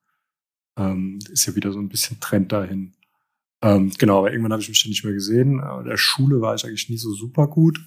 [0.76, 2.94] Ähm, ist ja wieder so ein bisschen Trend dahin.
[3.62, 5.60] Ähm, genau, aber irgendwann habe ich mich dann nicht mehr gesehen.
[5.60, 7.80] In der Schule war ich eigentlich nie so super gut.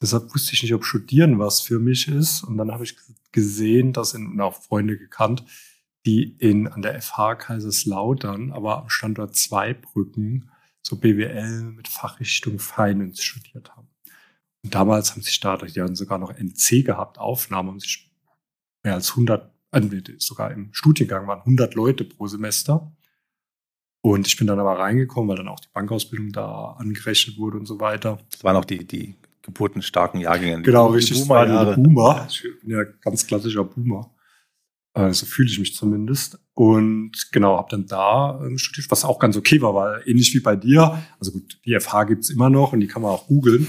[0.00, 2.42] Deshalb wusste ich nicht, ob Studieren was für mich ist.
[2.42, 2.96] Und dann habe ich
[3.32, 5.44] gesehen, dass in, und auch Freunde gekannt,
[6.04, 10.50] die in, an der FH Kaiserslautern, aber am Standort Zweibrücken,
[10.86, 13.88] so BWL mit Fachrichtung Finance studiert haben.
[14.62, 18.10] Und damals haben sich da, die haben sogar noch NC gehabt, Aufnahmen, haben sich
[18.84, 22.92] mehr als 100, äh, sogar im Studiengang waren 100 Leute pro Semester.
[24.00, 27.66] Und ich bin dann aber reingekommen, weil dann auch die Bankausbildung da angerechnet wurde und
[27.66, 28.18] so weiter.
[28.30, 30.62] Das waren auch die, die geburtenstarken Jahrgänge.
[30.62, 31.28] Genau, richtig.
[31.28, 32.28] Waren die Boomer.
[32.30, 34.14] Ich bin ja ganz klassischer Boomer.
[34.96, 36.38] Äh, so fühle ich mich zumindest.
[36.54, 40.40] Und genau, habe dann da ähm, studiert, was auch ganz okay war, weil ähnlich wie
[40.40, 43.68] bei dir, also gut, die FH gibt's immer noch und die kann man auch googeln.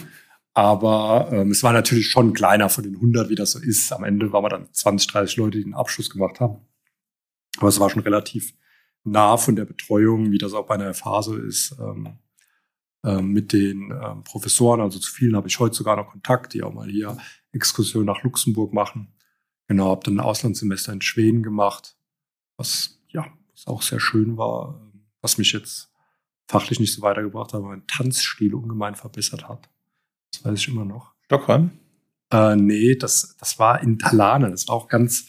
[0.53, 3.91] Aber ähm, es war natürlich schon kleiner von den 100, wie das so ist.
[3.91, 6.61] Am Ende waren wir dann 20, 30 Leute, die den Abschluss gemacht haben.
[7.57, 8.53] Aber es war schon relativ
[9.03, 12.19] nah von der Betreuung, wie das auch bei einer Phase ist, ähm,
[13.03, 14.80] ähm, mit den ähm, Professoren.
[14.80, 17.17] Also zu vielen habe ich heute sogar noch Kontakt, die auch mal hier
[17.51, 19.13] Exkursionen nach Luxemburg machen.
[19.68, 21.97] Genau, habe dann ein Auslandssemester in Schweden gemacht,
[22.55, 24.80] was ja was auch sehr schön war,
[25.22, 25.91] was mich jetzt
[26.47, 29.70] fachlich nicht so weitergebracht hat, aber mein Tanzstil ungemein verbessert hat.
[30.32, 31.13] Das weiß ich immer noch.
[31.26, 31.72] Stockholm?
[32.32, 34.49] Äh, nee, das, das war in Talane.
[34.51, 35.28] Das war auch ganz,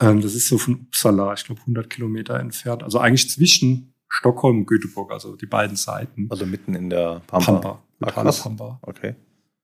[0.00, 2.82] ähm, das ist so von Uppsala, ich glaube 100 Kilometer entfernt.
[2.82, 6.26] Also eigentlich zwischen Stockholm und Göteborg, also die beiden Seiten.
[6.30, 7.52] Also mitten in der Pampa.
[7.52, 8.78] Pampa, Ach, Pampa.
[8.82, 9.16] Okay.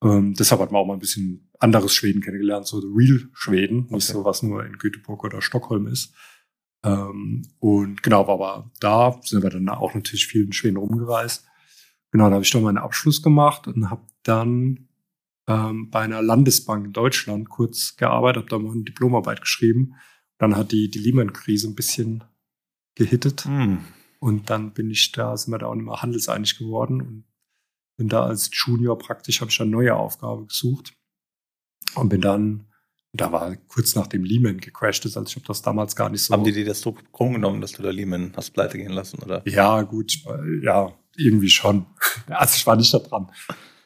[0.03, 4.07] Ähm, deshalb hat man auch mal ein bisschen anderes Schweden kennengelernt, so Real Schweden, nicht
[4.07, 6.15] so was nur in Göteborg oder Stockholm ist.
[6.85, 11.47] Ähm, und genau, war aber da sind wir dann auch natürlich viel in Schweden rumgereist.
[12.13, 14.89] Genau, da habe ich dann meinen Abschluss gemacht und habe dann
[15.49, 19.95] ähm, bei einer Landesbank in Deutschland kurz gearbeitet, habe da mal eine Diplomarbeit geschrieben
[20.39, 22.25] dann hat die, die Lehman-Krise ein bisschen
[22.95, 23.47] gehittet.
[23.47, 23.79] Mm.
[24.19, 27.25] Und dann bin ich da, sind wir da auch nicht mehr handelseinig geworden und
[27.97, 30.95] bin da als Junior praktisch, habe ich dann neue Aufgabe gesucht
[31.97, 32.67] und bin dann,
[33.13, 36.23] da war kurz nach dem Lehman gecrashed ist, also ich habe das damals gar nicht
[36.23, 36.35] so.
[36.35, 39.23] Haben die dir das so krumm genommen, dass du da Lehman hast pleite gehen lassen,
[39.23, 39.43] oder?
[39.47, 40.19] Ja, gut,
[40.63, 41.87] ja, irgendwie schon.
[42.29, 43.31] Also ich war nicht da dran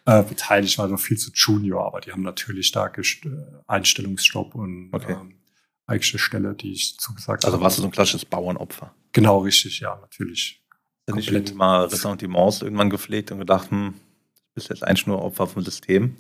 [0.08, 3.28] äh, beteiligt, war noch viel zu Junior, aber die haben natürlich starke äh,
[3.66, 5.12] Einstellungsstopp und okay.
[5.12, 5.34] ähm,
[5.86, 7.56] eigene Stelle, die ich zugesagt also habe.
[7.56, 8.94] Also warst du so ein klassisches Bauernopfer?
[9.12, 10.62] Genau, richtig, ja, natürlich.
[11.10, 15.22] Hast du nicht mal Ressentiments irgendwann gepflegt und gedacht, hm, du bist jetzt eigentlich nur
[15.22, 16.16] Opfer vom System?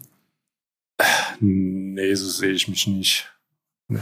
[1.40, 3.32] Nee, so sehe ich mich nicht.
[3.88, 4.00] Nee.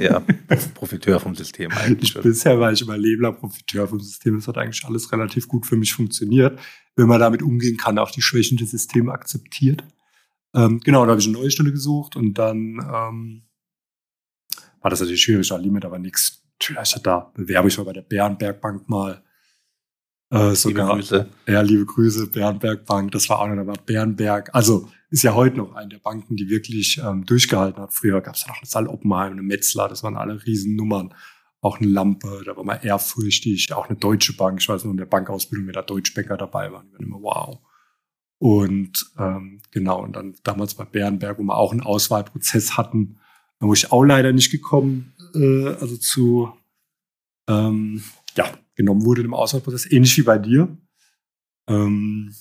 [0.00, 0.20] Ja,
[0.74, 2.16] Profiteur vom System eigentlich.
[2.16, 4.36] Ich, bisher war ich überlebender Profiteur vom System.
[4.36, 6.58] Es hat eigentlich alles relativ gut für mich funktioniert.
[6.96, 9.84] Wenn man damit umgehen kann, auch die Schwächen des Systems akzeptiert.
[10.54, 13.42] Ähm, genau, da habe ich eine neue Stelle gesucht und dann ähm,
[14.80, 16.42] war das natürlich schwierig, da Limit aber nichts.
[16.60, 19.22] Ich hatte da bewerbe ich mal bei der Bärenbergbank mal.
[20.30, 21.28] Äh, sogar, liebe Grüße.
[21.46, 23.12] Ja, liebe Grüße, Bärenbergbank.
[23.12, 24.54] Das war auch noch, war Bärenberg.
[24.54, 27.92] Also ist ja heute noch eine der Banken, die wirklich ähm, durchgehalten hat.
[27.92, 31.14] Früher gab es ja noch eine Saal Oppenheim, eine Metzler, das waren alle Riesennummern.
[31.60, 33.72] Auch eine Lampe, da war mal ehrfürchtig.
[33.74, 36.88] Auch eine Deutsche Bank, ich weiß nur in der Bankausbildung, wenn da Deutschbäcker dabei waren,
[36.88, 37.58] die waren immer wow.
[38.38, 43.18] Und ähm, genau, und dann damals bei Bärenberg, wo wir auch einen Auswahlprozess hatten,
[43.60, 46.52] wo ich auch leider nicht gekommen, äh, also zu,
[47.48, 48.02] ähm,
[48.34, 50.74] ja, genommen wurde im Auswahlprozess, ähnlich wie bei dir.
[51.68, 52.34] Ähm,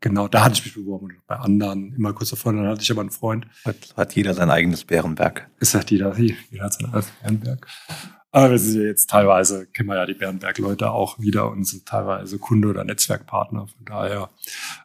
[0.00, 2.90] genau, da hatte ich mich beworben und bei anderen immer kurz davor, dann hatte ich
[2.90, 3.46] aber einen Freund.
[3.64, 5.48] Hat, hat jeder sein eigenes Bärenberg.
[5.58, 7.66] Es hat jeder, jeder hat sein eigenes Bärenberg.
[8.32, 11.86] Aber wir sind ja jetzt teilweise, kennen wir ja die Bernberg-Leute auch wieder und sind
[11.86, 13.66] teilweise Kunde oder Netzwerkpartner.
[13.66, 14.30] Von daher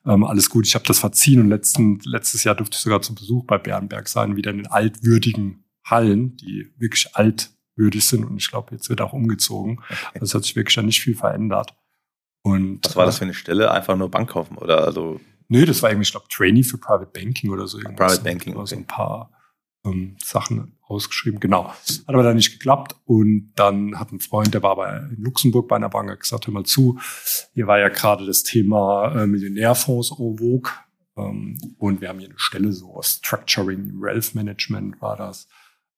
[0.05, 0.65] ähm, alles gut.
[0.65, 4.07] Ich habe das verziehen und letzten, letztes Jahr durfte ich sogar zum Besuch bei Bernberg
[4.07, 8.25] sein, wieder in den altwürdigen Hallen, die wirklich altwürdig sind.
[8.25, 9.79] Und ich glaube, jetzt wird auch umgezogen.
[10.15, 11.75] Also es hat sich wirklich ja nicht viel verändert.
[12.45, 13.71] Und, Was war das für eine Stelle?
[13.71, 15.19] Einfach nur Bank kaufen oder also?
[15.47, 17.79] Nö, das war irgendwie, ich glaube, Trainee für Private Banking oder so.
[17.79, 18.67] Private Banking, okay.
[18.67, 19.31] So ein paar
[19.83, 21.39] ähm, Sachen ausgeschrieben.
[21.39, 21.69] Genau.
[21.69, 22.97] Hat aber dann nicht geklappt.
[23.05, 26.45] Und dann hat ein Freund, der war bei, in Luxemburg bei einer Bank, hat gesagt,
[26.45, 26.99] hör mal zu,
[27.55, 30.71] hier war ja gerade das Thema äh, Millionärfonds en vogue.
[31.17, 35.47] Ähm, und wir haben hier eine Stelle so Structuring, Wealth Management war das.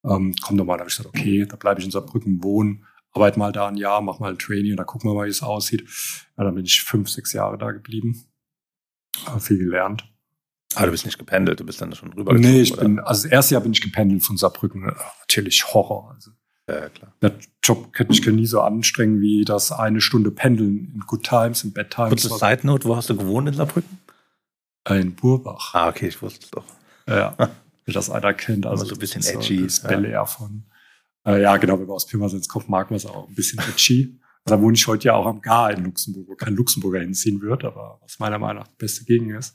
[0.06, 2.86] Ähm, komm doch mal, da habe ich gesagt, okay, da bleibe ich in Saarbrücken wohnen,
[3.18, 5.32] arbeite mal da ein Jahr, mach mal ein Training und da gucken wir mal, wie
[5.32, 5.84] es aussieht.
[6.38, 8.26] Ja, dann bin ich fünf, sechs Jahre da geblieben.
[9.26, 10.08] Habe viel gelernt.
[10.76, 12.34] Ah, du bist nicht gependelt, du bist dann schon rüber.
[12.34, 12.84] Nee, ich oder?
[12.84, 14.82] bin, also das erste Jahr bin ich gependelt von Saarbrücken.
[15.22, 16.14] Natürlich Horror.
[16.14, 16.32] Also,
[16.70, 17.14] ja, klar.
[17.22, 21.64] Der Job könnte ich nie so anstrengen wie das eine Stunde pendeln in Good Times,
[21.64, 22.10] in Bad Times.
[22.10, 23.98] Kurze Side Note, wo hast du gewohnt in Saarbrücken?
[24.88, 25.74] In Burbach.
[25.74, 26.66] Ah, okay, ich wusste es doch.
[27.08, 27.36] Ja,
[27.86, 28.68] wie das einer kennt.
[28.68, 29.64] Also so ein bisschen edgy.
[29.64, 30.66] Das Bel Air von,
[31.28, 34.18] Äh, ja, genau, wenn man aus Pirmasens kommt, mag man es auch ein bisschen edgy.
[34.46, 37.66] Da wohne ich heute ja auch am Gar in Luxemburg, wo kein Luxemburger hinziehen wird,
[37.66, 39.54] aber was meiner Meinung nach die beste Gegend ist.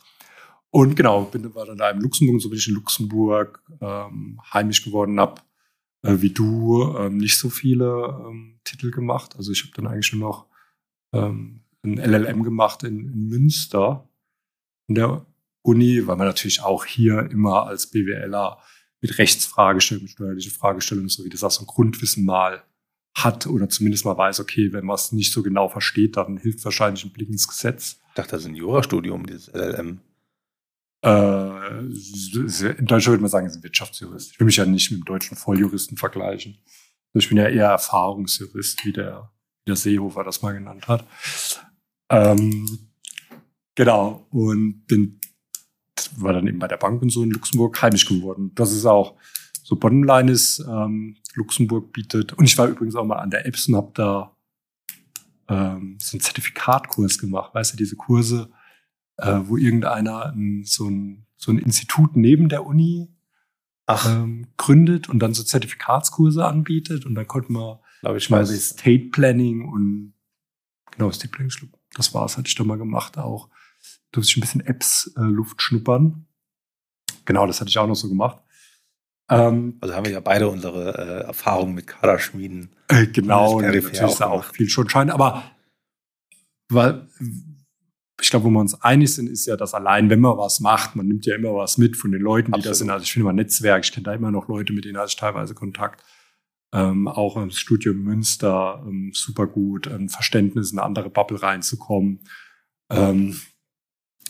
[0.70, 4.38] Und genau, bin war dann da im Luxemburg und so bin ich in Luxemburg ähm,
[4.52, 5.46] heimisch geworden, hab
[6.02, 9.34] äh, wie du ähm, nicht so viele ähm, Titel gemacht.
[9.36, 10.46] Also ich habe dann eigentlich nur noch
[11.14, 14.08] ähm, ein LLM gemacht in, in Münster
[14.88, 15.26] in der
[15.62, 18.58] Uni, weil man natürlich auch hier immer als BWLer
[19.02, 22.62] mit Rechtsfragestellungen, mit steuerlichen Fragestellungen, so wie das auch so ein Grundwissen mal
[23.14, 26.64] hat oder zumindest mal weiß, okay, wenn man es nicht so genau versteht, dann hilft
[26.64, 27.98] wahrscheinlich ein Blick ins Gesetz.
[28.08, 30.00] Ich dachte, das ist ein Jurastudium, dieses LLM.
[31.04, 34.32] Äh, in Deutschland würde man sagen, ist ein Wirtschaftsjurist.
[34.32, 36.58] Ich will mich ja nicht mit dem deutschen Volljuristen vergleichen.
[37.12, 39.30] Ich bin ja eher Erfahrungsjurist, wie der,
[39.64, 41.06] wie der Seehofer das mal genannt hat.
[42.08, 42.90] Ähm,
[43.74, 44.26] genau.
[44.30, 45.20] Und bin,
[46.16, 48.52] war dann eben bei der Bank und so in Luxemburg heimisch geworden.
[48.54, 49.16] Das ist auch,
[49.62, 53.76] so Bottomline ist, ähm, Luxemburg bietet, und ich war übrigens auch mal an der Epson,
[53.76, 54.36] habe da
[55.48, 58.50] ähm, so einen Zertifikatkurs gemacht, weißt du, diese Kurse,
[59.18, 63.08] äh, wo irgendeiner ein, so, ein, so ein Institut neben der Uni
[64.06, 67.04] ähm, gründet und dann so Zertifikatskurse anbietet.
[67.04, 70.14] Und dann konnte man, glaube ich, mal State Planning und
[70.90, 71.52] genau State Planning,
[71.94, 73.48] das war's, hatte ich da mal gemacht auch.
[74.12, 76.26] Durfte ich ein bisschen Apps äh, Luft schnuppern.
[77.24, 78.38] Genau, das hatte ich auch noch so gemacht.
[79.28, 82.74] Ähm, also haben wir ja beide unsere äh, Erfahrungen mit Kaderschmieden.
[82.88, 85.42] Äh, genau, natürlich ist da auch viel schon schein, aber
[86.68, 87.08] weil
[88.20, 90.94] ich glaube, wo wir uns einig sind, ist ja, dass allein, wenn man was macht,
[90.96, 92.70] man nimmt ja immer was mit von den Leuten, die Absolut.
[92.70, 92.90] da sind.
[92.90, 95.16] Also ich finde mal Netzwerk, ich kenne da immer noch Leute, mit denen hatte ich
[95.16, 96.04] teilweise Kontakt.
[96.74, 102.20] Ähm, auch im Studium Münster ähm, super gut, ein Verständnis, in eine andere Bubble reinzukommen.
[102.90, 103.38] Ähm,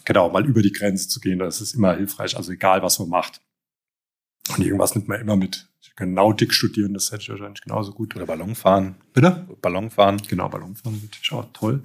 [0.05, 3.09] genau, mal über die Grenze zu gehen, das ist immer hilfreich, also egal, was man
[3.09, 3.41] macht.
[4.49, 5.69] Und irgendwas nimmt man immer mit.
[5.81, 8.17] Ich kann Nautik studieren, das hätte ich wahrscheinlich genauso gut.
[8.17, 8.97] Oder Ballonfahren.
[9.13, 9.47] Bitte?
[9.61, 10.21] Ballonfahren.
[10.29, 11.83] Genau, Ballonfahren natürlich auch toll.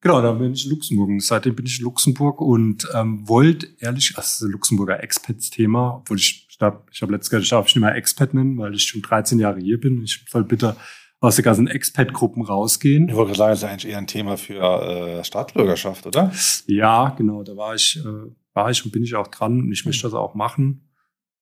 [0.00, 1.08] Genau, dann bin ich in Luxemburg.
[1.08, 5.96] Und seitdem bin ich in Luxemburg und ähm, wollte ehrlich, das ist ein Luxemburger Expats-Thema,
[5.96, 8.58] obwohl ich, ich habe ich hab letztes Jahr, ich darf mich nicht mehr Expat nennen,
[8.58, 10.02] weil ich schon 13 Jahre hier bin.
[10.02, 10.76] Ich soll bitte
[11.22, 13.08] aus den ganzen Expat-Gruppen rausgehen.
[13.08, 16.32] Ich wollte sagen, das ist eigentlich eher ein Thema für äh, Staatsbürgerschaft, oder?
[16.66, 19.86] Ja, genau, da war ich, äh, war ich und bin ich auch dran und ich
[19.86, 20.90] möchte das auch machen,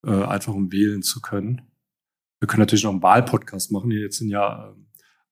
[0.06, 1.62] äh, einfach um wählen zu können.
[2.40, 3.90] Wir können natürlich noch einen Wahlpodcast machen.
[3.90, 4.74] Hier jetzt sind ja äh,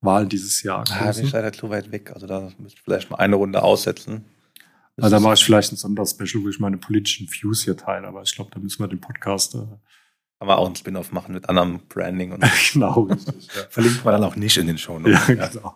[0.00, 0.82] Wahlen dieses Jahr.
[0.98, 2.12] Ah, bin ich leider zu weit weg.
[2.14, 4.24] Also da müsste ich vielleicht mal eine Runde aussetzen.
[4.96, 8.08] Das also da mache ich vielleicht ein Sonderspecial, wo ich meine politischen Views hier teile,
[8.08, 9.56] aber ich glaube, da müssen wir den Podcast.
[9.56, 9.66] Äh
[10.38, 13.62] Kann man auch einen Spin-off machen mit anderem Branding und genau, richtig, ja.
[13.70, 15.74] verlinkt man dann auch nicht in den Show Ja, genau.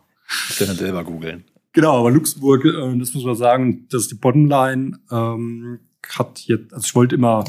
[0.49, 1.45] Muss dann selber googeln.
[1.73, 4.99] Genau, aber Luxemburg, äh, das muss man sagen, das ist die Bottomline.
[5.11, 7.45] Ähm, hat jetzt, also ich wollte immer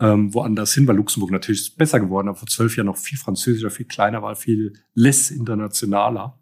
[0.00, 3.70] ähm, woanders hin, weil Luxemburg natürlich besser geworden, aber vor zwölf Jahren noch viel französischer,
[3.70, 6.38] viel kleiner war, viel less internationaler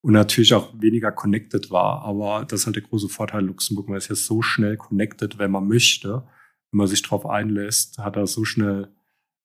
[0.00, 2.02] und natürlich auch weniger connected war.
[2.02, 3.88] Aber das ist halt der große Vorteil Luxemburg.
[3.88, 6.26] Man ist ja so schnell connected, wenn man möchte.
[6.70, 8.88] Wenn man sich darauf einlässt, hat er so schnell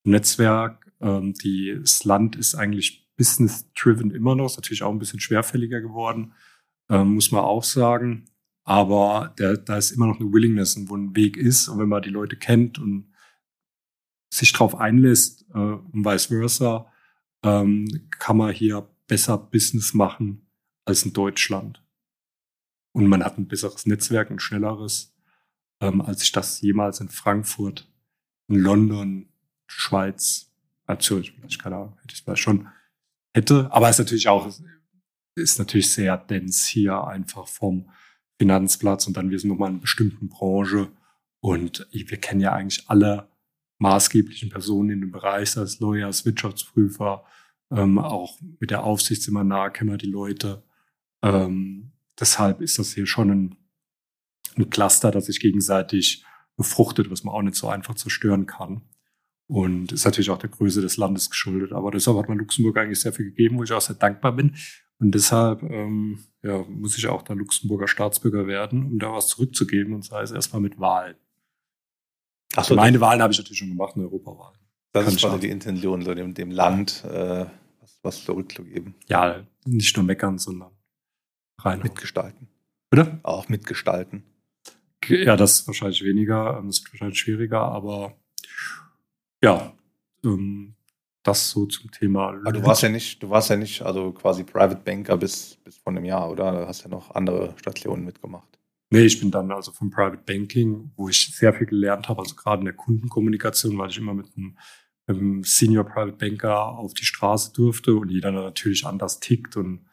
[0.04, 0.92] Netzwerk.
[1.02, 4.46] Ähm, die, das Land ist eigentlich business-driven immer noch.
[4.46, 6.34] Ist natürlich auch ein bisschen schwerfälliger geworden,
[6.90, 8.26] ähm, muss man auch sagen.
[8.66, 11.68] Aber der, da ist immer noch eine Willingness, wo ein Weg ist.
[11.68, 13.14] Und wenn man die Leute kennt und
[14.34, 16.92] sich darauf einlässt äh, und vice versa,
[17.44, 20.48] ähm, kann man hier besser Business machen
[20.86, 21.84] als in Deutschland.
[22.94, 25.16] Und man hat ein besseres Netzwerk, ein schnelleres,
[25.82, 27.92] ähm, als ich das jemals in Frankfurt,
[28.48, 29.33] in London,
[29.68, 30.52] Schweiz,
[30.88, 32.68] natürlich, vielleicht keine Ahnung, hätte ich vielleicht schon
[33.34, 33.72] hätte.
[33.72, 34.52] Aber es ist natürlich auch,
[35.36, 37.90] ist natürlich sehr dense hier einfach vom
[38.40, 40.92] Finanzplatz und dann wir sind nochmal in einer bestimmten Branche
[41.40, 43.30] und wir kennen ja eigentlich alle
[43.80, 47.26] maßgeblichen Personen in dem Bereich, sei es Lawyers, Wirtschaftsprüfer,
[47.72, 50.64] ähm, auch mit der Aufsicht immer nah, kennen wir die Leute.
[51.22, 53.56] Ähm, deshalb ist das hier schon ein,
[54.56, 56.24] ein Cluster, das sich gegenseitig
[56.56, 58.84] befruchtet, was man auch nicht so einfach zerstören kann.
[59.48, 61.74] Und ist natürlich auch der Größe des Landes geschuldet.
[61.74, 64.56] Aber deshalb hat man Luxemburg eigentlich sehr viel gegeben, wo ich auch sehr dankbar bin.
[65.00, 69.94] Und deshalb ähm, ja, muss ich auch da Luxemburger Staatsbürger werden, um da was zurückzugeben
[69.94, 71.16] und sei es erstmal mit Wahlen.
[72.56, 74.54] Ach so, meine Wahlen habe ich natürlich schon gemacht, eine Europawahl.
[74.92, 77.46] Das Kann ist quasi die Intention, so dem, dem Land äh,
[77.82, 78.96] was, was zurückzugeben.
[79.08, 80.72] Ja, nicht nur meckern, sondern
[81.60, 81.82] rein.
[81.82, 82.48] Mitgestalten.
[82.92, 83.20] Bitte?
[83.24, 84.24] Auch mitgestalten.
[85.08, 88.16] Ja, das ist wahrscheinlich weniger, das ist wahrscheinlich schwieriger, aber
[89.44, 89.74] ja,
[90.24, 90.76] ähm,
[91.22, 92.30] das so zum Thema.
[92.30, 95.78] Aber du warst ja nicht, du warst ja nicht, also quasi Private Banker bis, bis
[95.78, 96.52] vor einem Jahr, oder?
[96.52, 98.60] Du hast ja noch andere Stationen mitgemacht.
[98.90, 102.36] Nee, ich bin dann also vom Private Banking, wo ich sehr viel gelernt habe, also
[102.36, 104.58] gerade in der Kundenkommunikation, weil ich immer mit einem
[105.08, 109.86] ähm, Senior Private Banker auf die Straße durfte und jeder natürlich anders tickt und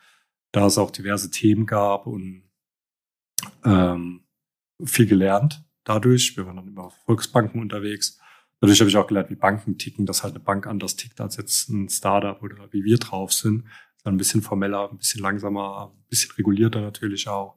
[0.53, 2.43] da es auch diverse Themen gab und
[3.65, 4.25] ähm,
[4.85, 6.37] viel gelernt dadurch.
[6.37, 8.19] Wir waren dann immer auf Volksbanken unterwegs.
[8.61, 11.37] Dadurch habe ich auch gelernt, wie Banken ticken, dass halt eine Bank anders tickt als
[11.37, 13.65] jetzt ein Startup oder wie wir drauf sind.
[14.05, 17.57] Dann ein bisschen formeller, ein bisschen langsamer, ein bisschen regulierter natürlich auch.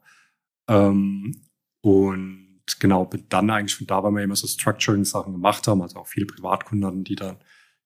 [0.69, 1.41] Ähm,
[1.81, 6.07] und genau, dann eigentlich von da, weil wir immer so Structuring-Sachen gemacht haben, also auch
[6.07, 7.37] viele Privatkunden, die dann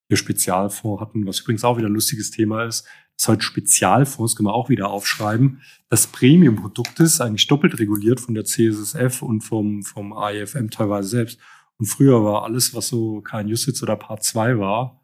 [0.09, 2.88] ihr Spezialfonds hatten, was übrigens auch wieder ein lustiges Thema ist.
[3.18, 5.61] Das heute Spezialfonds können wir auch wieder aufschreiben.
[5.89, 11.39] Das Premium-Produkt ist eigentlich doppelt reguliert von der CSSF und vom, vom AIFM teilweise selbst.
[11.80, 15.01] Und früher war alles, was so kein Usage oder Part 2 war,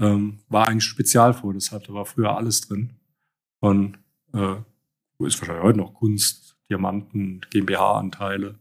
[0.00, 1.66] ähm, war eigentlich Spezialfonds.
[1.66, 2.90] Deshalb da war früher alles drin.
[3.60, 3.98] Und
[4.32, 4.56] äh,
[5.26, 8.58] ist wahrscheinlich heute noch Kunst, Diamanten, GmbH-Anteile.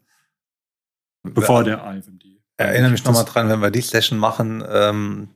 [1.24, 2.26] Bevor der AFMD.
[2.58, 5.30] Erinnere mich nochmal dran, wenn wir die Session machen, ähm,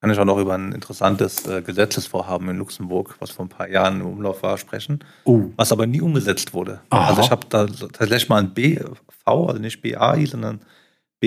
[0.00, 3.68] kann ich auch noch über ein interessantes äh, Gesetzesvorhaben in Luxemburg, was vor ein paar
[3.68, 5.50] Jahren im Umlauf war, sprechen, oh.
[5.56, 6.80] was aber nie umgesetzt wurde.
[6.90, 7.08] Aha.
[7.08, 8.96] Also ich habe da tatsächlich mal ein BV,
[9.26, 10.60] also nicht BAI, sondern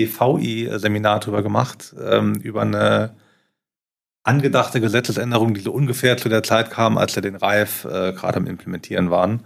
[0.06, 3.16] BVI-Seminar drüber gemacht, ähm, über eine
[4.22, 8.36] angedachte Gesetzesänderung, die so ungefähr zu der Zeit kam, als wir den Reif äh, gerade
[8.36, 9.44] am Implementieren waren.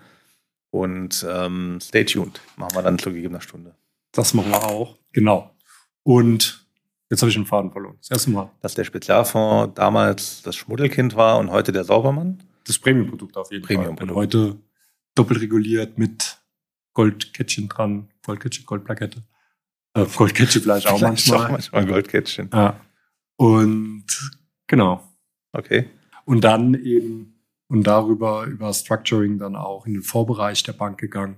[0.71, 3.75] Und ähm, stay tuned, machen wir dann zu gegebener Stunde.
[4.13, 5.51] Das machen wir auch, genau.
[6.03, 6.63] Und
[7.13, 7.97] Jetzt habe ich einen Faden verloren.
[7.99, 8.51] Das erste Mal.
[8.63, 12.43] Dass der Spezialfonds damals das Schmuddelkind war und heute der Saubermann?
[12.65, 14.09] Das Premium-Produkt auf jeden Premium Fall.
[14.09, 14.57] Und heute
[15.15, 16.39] doppelt reguliert mit
[16.95, 19.23] Goldkettchen dran, Goldkettchen, Goldplakette.
[19.95, 21.47] Äh, Goldkettchen vielleicht auch manchmal.
[21.47, 22.51] auch manchmal Goldkettchen.
[22.53, 22.81] Ja.
[23.37, 24.07] Und
[24.67, 25.03] genau.
[25.53, 25.89] Okay.
[26.25, 27.33] Und dann eben
[27.69, 31.37] und darüber über Structuring dann auch in den Vorbereich der Bank gegangen.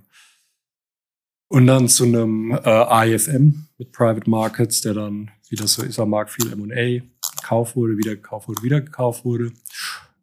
[1.47, 5.99] Und dann zu einem äh, IFM mit Private Markets, der dann, wie das so ist
[5.99, 7.05] am Markt, viel M&A
[7.37, 9.53] gekauft wurde, wieder gekauft wurde, wieder gekauft wurde.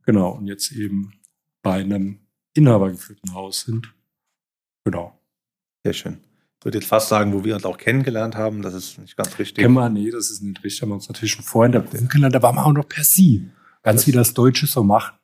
[0.05, 1.14] Genau, und jetzt eben
[1.62, 2.18] bei einem
[2.55, 3.95] inhabergeführten Haus sind.
[4.85, 5.18] Genau.
[5.85, 6.20] Sehr schön.
[6.63, 9.37] Ich würde jetzt fast sagen, wo wir uns auch kennengelernt haben, das ist nicht ganz
[9.37, 9.63] richtig.
[9.65, 10.83] Kennen wir, nee, das ist nicht richtig.
[10.83, 13.51] Haben wir uns natürlich schon vorhin der kennengelernt, da waren wir auch noch per Sie.
[13.83, 15.15] Ganz das wie das Deutsche so macht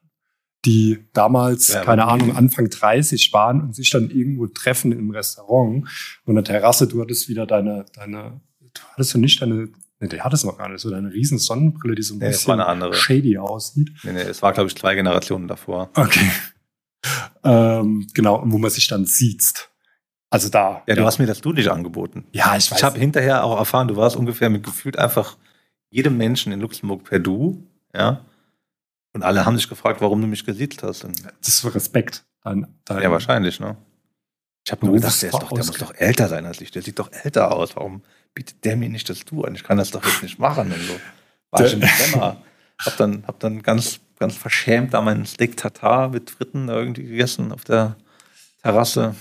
[0.65, 5.89] die damals, ja, keine Ahnung, Anfang 30 waren und sich dann irgendwo treffen im Restaurant
[6.25, 9.69] und der Terrasse, du hattest wieder deine, deine, du hattest du nicht deine,
[10.01, 12.29] nee, die hattest du noch gar nicht, so deine riesen Sonnenbrille, die so ein nee,
[12.29, 13.93] bisschen shady aussieht.
[14.03, 15.91] Nee, nee, es war, glaube ich, zwei Generationen davor.
[15.95, 16.31] Okay.
[17.45, 19.71] ähm, genau, wo man sich dann sieht.
[20.31, 20.83] Also da.
[20.87, 21.07] Ja, du ja.
[21.07, 22.27] hast mir das du nicht angeboten.
[22.33, 22.79] Ja, ich weiß.
[22.79, 25.37] Ich habe hinterher auch erfahren, du warst ungefähr mit gefühlt einfach
[25.91, 28.21] jedem Menschen in Luxemburg per Du, ja.
[29.15, 31.05] Und alle haben sich gefragt, warum du mich gesiezt hast.
[31.05, 32.25] Und das ist Respekt.
[32.45, 33.77] Dein, dein ja, wahrscheinlich, ne?
[34.65, 36.71] Ich habe nur gedacht, der, doch, der muss doch älter sein als ich.
[36.71, 37.75] Der sieht doch älter aus.
[37.75, 38.03] Warum
[38.35, 39.55] bietet der mir nicht das Du an?
[39.55, 40.71] Ich kann das doch jetzt nicht machen.
[40.71, 41.01] Und so.
[41.51, 42.43] War ich im Dezember.
[42.85, 47.51] Hab dann, hab dann ganz, ganz verschämt da meinen Steak Tartar mit Fritten irgendwie gegessen
[47.51, 47.97] auf der
[48.63, 49.17] Terrasse.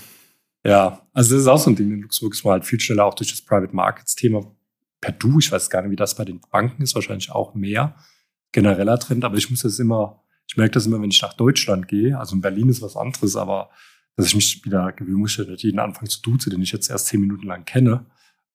[0.64, 2.34] Ja, also das ist auch so ein Ding in Luxemburg.
[2.34, 4.40] Es war halt viel schneller auch durch das Private Markets Thema
[5.00, 5.38] per Du.
[5.38, 6.94] Ich weiß gar nicht, wie das bei den Banken ist.
[6.94, 7.94] Wahrscheinlich auch mehr
[8.52, 11.88] genereller Trend, aber ich muss das immer, ich merke das immer, wenn ich nach Deutschland
[11.88, 13.70] gehe, also in Berlin ist was anderes, aber
[14.16, 17.06] dass ich mich wieder gewöhnen muss, dass jeden Anfang zu duzen, den ich jetzt erst
[17.06, 18.06] zehn Minuten lang kenne,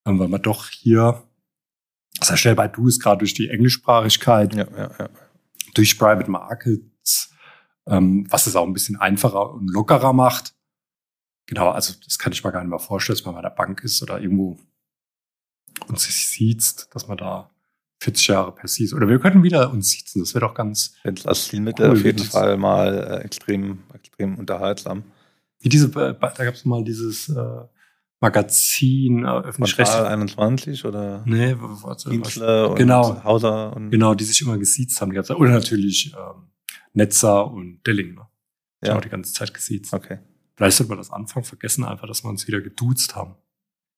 [0.04, 1.24] weil man doch hier
[2.22, 5.10] sehr schnell bei Du ist, gerade durch die Englischsprachigkeit, ja, ja, ja.
[5.74, 7.34] durch Private Markets,
[7.88, 10.54] ähm, was es auch ein bisschen einfacher und lockerer macht.
[11.46, 13.84] Genau, also das kann ich mir gar nicht mehr vorstellen, dass man bei der Bank
[13.84, 14.58] ist oder irgendwo
[15.88, 17.50] und sich sieht, dass man da
[18.04, 18.98] 40 Jahre per Season.
[18.98, 20.96] Oder wir könnten wieder uns sitzen, das wäre doch ganz.
[21.04, 25.04] Das Zielmittel cool, auf jeden Fall mal äh, extrem, extrem unterhaltsam.
[25.60, 27.62] Wie diese, äh, da gab es mal dieses äh,
[28.20, 30.02] Magazin, äh, öffentlich-rechtlich.
[30.02, 31.24] 21 oder?
[31.26, 33.92] Nee, was, Dienstler und genau, Hauser und.
[33.92, 35.12] Genau, die sich immer gesiezt haben.
[35.12, 35.20] Die.
[35.20, 36.50] Oder natürlich ähm,
[36.94, 38.16] Netzer und Delling.
[38.16, 38.28] Ne?
[38.84, 38.98] Die ja.
[38.98, 39.94] auch die ganze Zeit gesiezt.
[39.94, 40.20] Okay.
[40.56, 43.36] Vielleicht sollten wir das Anfang vergessen, einfach, dass wir uns wieder geduzt haben.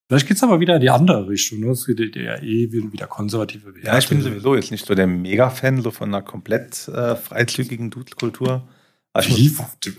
[0.08, 1.62] Vielleicht geht's aber wieder in die andere Richtung.
[1.62, 1.72] Ne?
[1.72, 3.88] Es wird ja eh wieder konservative Werte.
[3.88, 7.90] Ja, ich bin sowieso jetzt nicht so der Mega-Fan so von einer komplett äh, freizügigen
[7.90, 8.68] Dutzkultur.
[9.14, 9.52] Also Wie?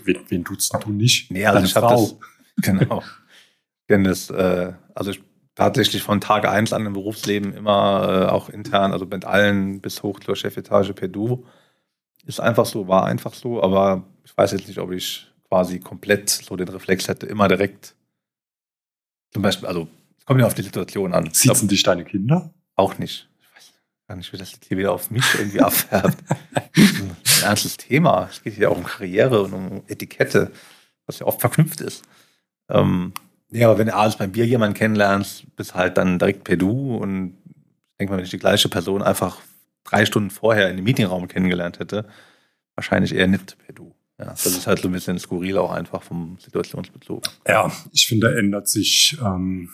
[0.05, 1.29] Wen, wen duzt du nicht?
[1.31, 2.15] Nee, also Deine ich habe das,
[2.61, 3.03] genau.
[3.89, 5.21] Denn das, äh, also ich,
[5.55, 10.03] tatsächlich von Tag eins an im Berufsleben immer äh, auch intern, also mit allen bis
[10.03, 11.45] hoch zur Chefetage per Du.
[12.25, 16.29] Ist einfach so, war einfach so, aber ich weiß jetzt nicht, ob ich quasi komplett
[16.29, 17.95] so den Reflex hätte, immer direkt
[19.31, 19.87] zum Beispiel, also
[20.27, 21.29] Kommt ja auf die Situation an.
[21.31, 22.53] Sitzen dich deine Kinder?
[22.75, 23.29] Auch nicht.
[23.39, 23.73] Ich weiß
[24.09, 26.17] gar nicht, wie das hier wieder auf mich irgendwie abfärbt.
[26.75, 28.27] ein ernstes Thema.
[28.29, 30.51] Es geht hier auch um Karriere und um Etikette,
[31.05, 32.03] was ja oft verknüpft ist.
[32.69, 33.13] Ähm,
[33.51, 36.97] ja, aber wenn du abends beim Bier jemanden kennenlernst, bist halt dann direkt per Du
[36.97, 39.37] und ich denke mal, wenn ich die gleiche Person einfach
[39.85, 42.05] drei Stunden vorher in dem Meetingraum kennengelernt hätte,
[42.75, 43.95] wahrscheinlich eher nicht per Du.
[44.19, 47.23] Ja, das ist halt so ein bisschen skurril auch einfach vom Situationsbezug.
[47.47, 49.69] Ja, ich finde, da ändert sich ähm,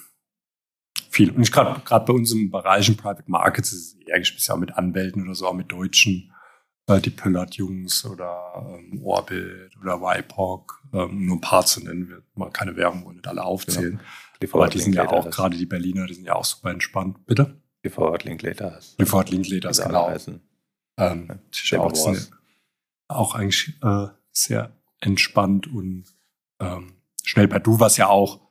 [1.10, 1.32] viel.
[1.32, 4.76] Und gerade gerade bei uns im Bereich im Private Markets ist es eher speziell mit
[4.76, 6.34] Anwälten oder so, auch mit Deutschen,
[6.88, 12.24] äh, die Pöllert-Jungs oder ähm, Orbit oder WIPOC, ähm, nur ein paar zu nennen, wir
[12.36, 14.02] mal keine Werbung wollen nicht alle aufzählen.
[14.40, 14.56] Genau.
[14.56, 17.26] Aber die sind ja auch, gerade die Berliner, die sind ja auch super entspannt.
[17.26, 17.62] Bitte?
[17.86, 18.78] Default Linklater.
[19.00, 20.10] Default Linklater, Also genau.
[20.10, 20.42] heißen.
[20.98, 22.18] Ähm, Ja, die auch,
[23.08, 26.06] auch eigentlich äh, sehr entspannt und
[26.60, 28.42] ähm, schnell per Du, was ja auch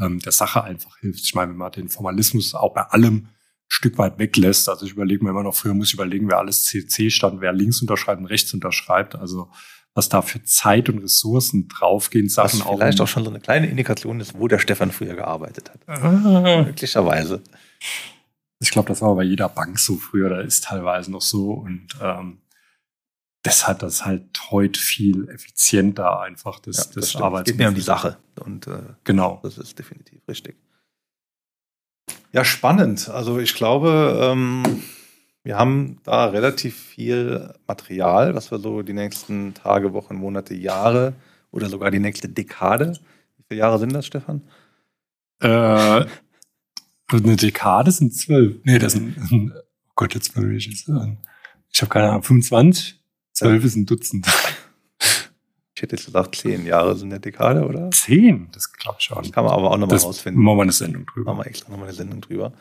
[0.00, 1.24] ähm, der Sache einfach hilft.
[1.24, 3.28] Ich meine, wenn man den Formalismus auch bei allem ein
[3.68, 6.64] Stück weit weglässt, also ich überlege mir immer noch, früher muss ich überlegen, wer alles
[6.64, 9.50] CC stand, wer links unterschreibt und rechts unterschreibt, also
[9.94, 13.04] was da für Zeit und Ressourcen draufgehen, Was Sachen vielleicht auch.
[13.04, 15.80] auch schon so eine kleine Indikation ist, wo der Stefan früher gearbeitet hat.
[15.86, 16.62] Ah.
[16.64, 17.42] Möglicherweise.
[18.58, 21.88] Ich glaube, das war bei jeder Bank so früher, da ist teilweise noch so und
[22.00, 22.38] ähm,
[23.42, 27.16] das ist halt heute viel effizienter einfach das, Ja, das, das.
[27.16, 28.16] Arbeits geht mir um die Sache.
[28.40, 29.40] Und äh, Genau.
[29.42, 30.56] das ist definitiv richtig.
[32.32, 33.08] Ja, spannend.
[33.08, 34.62] Also ich glaube, ähm,
[35.42, 41.14] wir haben da relativ viel Material, was wir so die nächsten Tage, Wochen, Monate, Jahre
[41.50, 42.92] oder sogar die nächste Dekade.
[43.36, 44.42] Wie viele Jahre sind das, Stefan?
[45.40, 48.56] Äh, eine Dekade sind zwölf.
[48.64, 50.88] Nee, das sind, oh Gott, jetzt will ich es.
[51.70, 53.01] Ich habe keine Ahnung, 25?
[53.32, 54.26] Zwölf ist ein Dutzend.
[55.74, 57.90] Ich hätte jetzt gesagt, zehn Jahre sind eine Dekade, oder?
[57.90, 59.32] Zehn, das glaube ich Das schon.
[59.32, 60.40] kann man aber auch nochmal rausfinden.
[60.42, 61.36] machen wir eine Sendung Machen drüber.
[61.38, 62.52] wir extra nochmal eine Sendung drüber.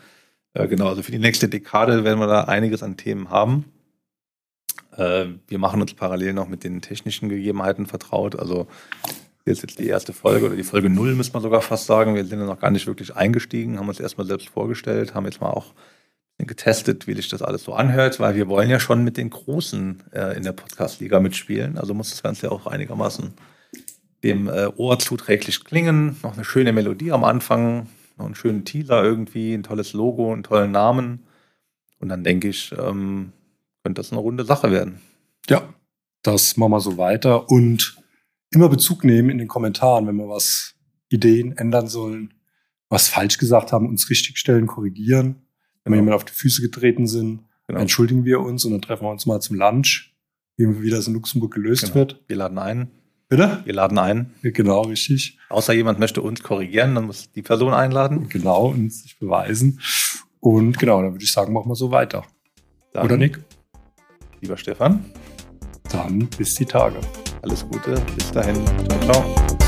[0.53, 3.65] Äh, genau, also für die nächste Dekade werden wir da einiges an Themen haben.
[4.97, 8.37] Äh, wir machen uns parallel noch mit den technischen Gegebenheiten vertraut.
[8.39, 8.67] Also
[9.43, 12.15] hier ist jetzt die erste Folge oder die Folge null, müsste man sogar fast sagen.
[12.15, 15.41] Wir sind ja noch gar nicht wirklich eingestiegen, haben uns erstmal selbst vorgestellt, haben jetzt
[15.41, 15.73] mal auch
[16.47, 20.03] getestet, wie sich das alles so anhört, weil wir wollen ja schon mit den Großen
[20.11, 21.77] äh, in der Podcast-Liga mitspielen.
[21.77, 23.33] Also muss das Ganze ja auch einigermaßen
[24.23, 26.17] dem äh, Ohr zuträglich klingen.
[26.23, 27.87] Noch eine schöne Melodie am Anfang,
[28.17, 31.23] noch einen schönen Teaser irgendwie, ein tolles Logo, einen tollen Namen.
[31.99, 33.31] Und dann denke ich, ähm,
[33.83, 35.01] könnte das eine runde Sache werden.
[35.49, 35.73] Ja,
[36.23, 37.97] das machen wir so weiter und
[38.51, 40.75] immer Bezug nehmen in den Kommentaren, wenn wir was
[41.09, 42.33] Ideen ändern sollen,
[42.89, 45.47] was falsch gesagt haben, uns richtigstellen, korrigieren.
[45.83, 46.11] Wenn wir Genau.
[46.11, 47.79] jemand auf die Füße getreten sind, Genau.
[47.79, 50.13] entschuldigen wir uns und dann treffen wir uns mal zum Lunch,
[50.57, 51.95] wie, wie das in Luxemburg gelöst Genau.
[51.95, 52.21] wird.
[52.27, 52.91] Wir laden ein.
[53.29, 53.61] Bitte?
[53.63, 54.33] Wir laden ein.
[54.41, 55.37] Genau, richtig.
[55.49, 58.27] Außer jemand möchte uns korrigieren, dann muss die Person einladen.
[58.27, 59.79] Genau, und sich beweisen.
[60.41, 62.25] Und genau, dann würde ich sagen, machen wir so weiter.
[62.93, 63.39] Dann, Oder Nick?
[64.41, 65.05] Lieber Stefan,
[65.91, 66.99] Dann bis die Tage.
[67.41, 67.95] alles Gute.
[68.17, 68.55] Bis dahin.
[68.65, 69.60] Ciao, ciao.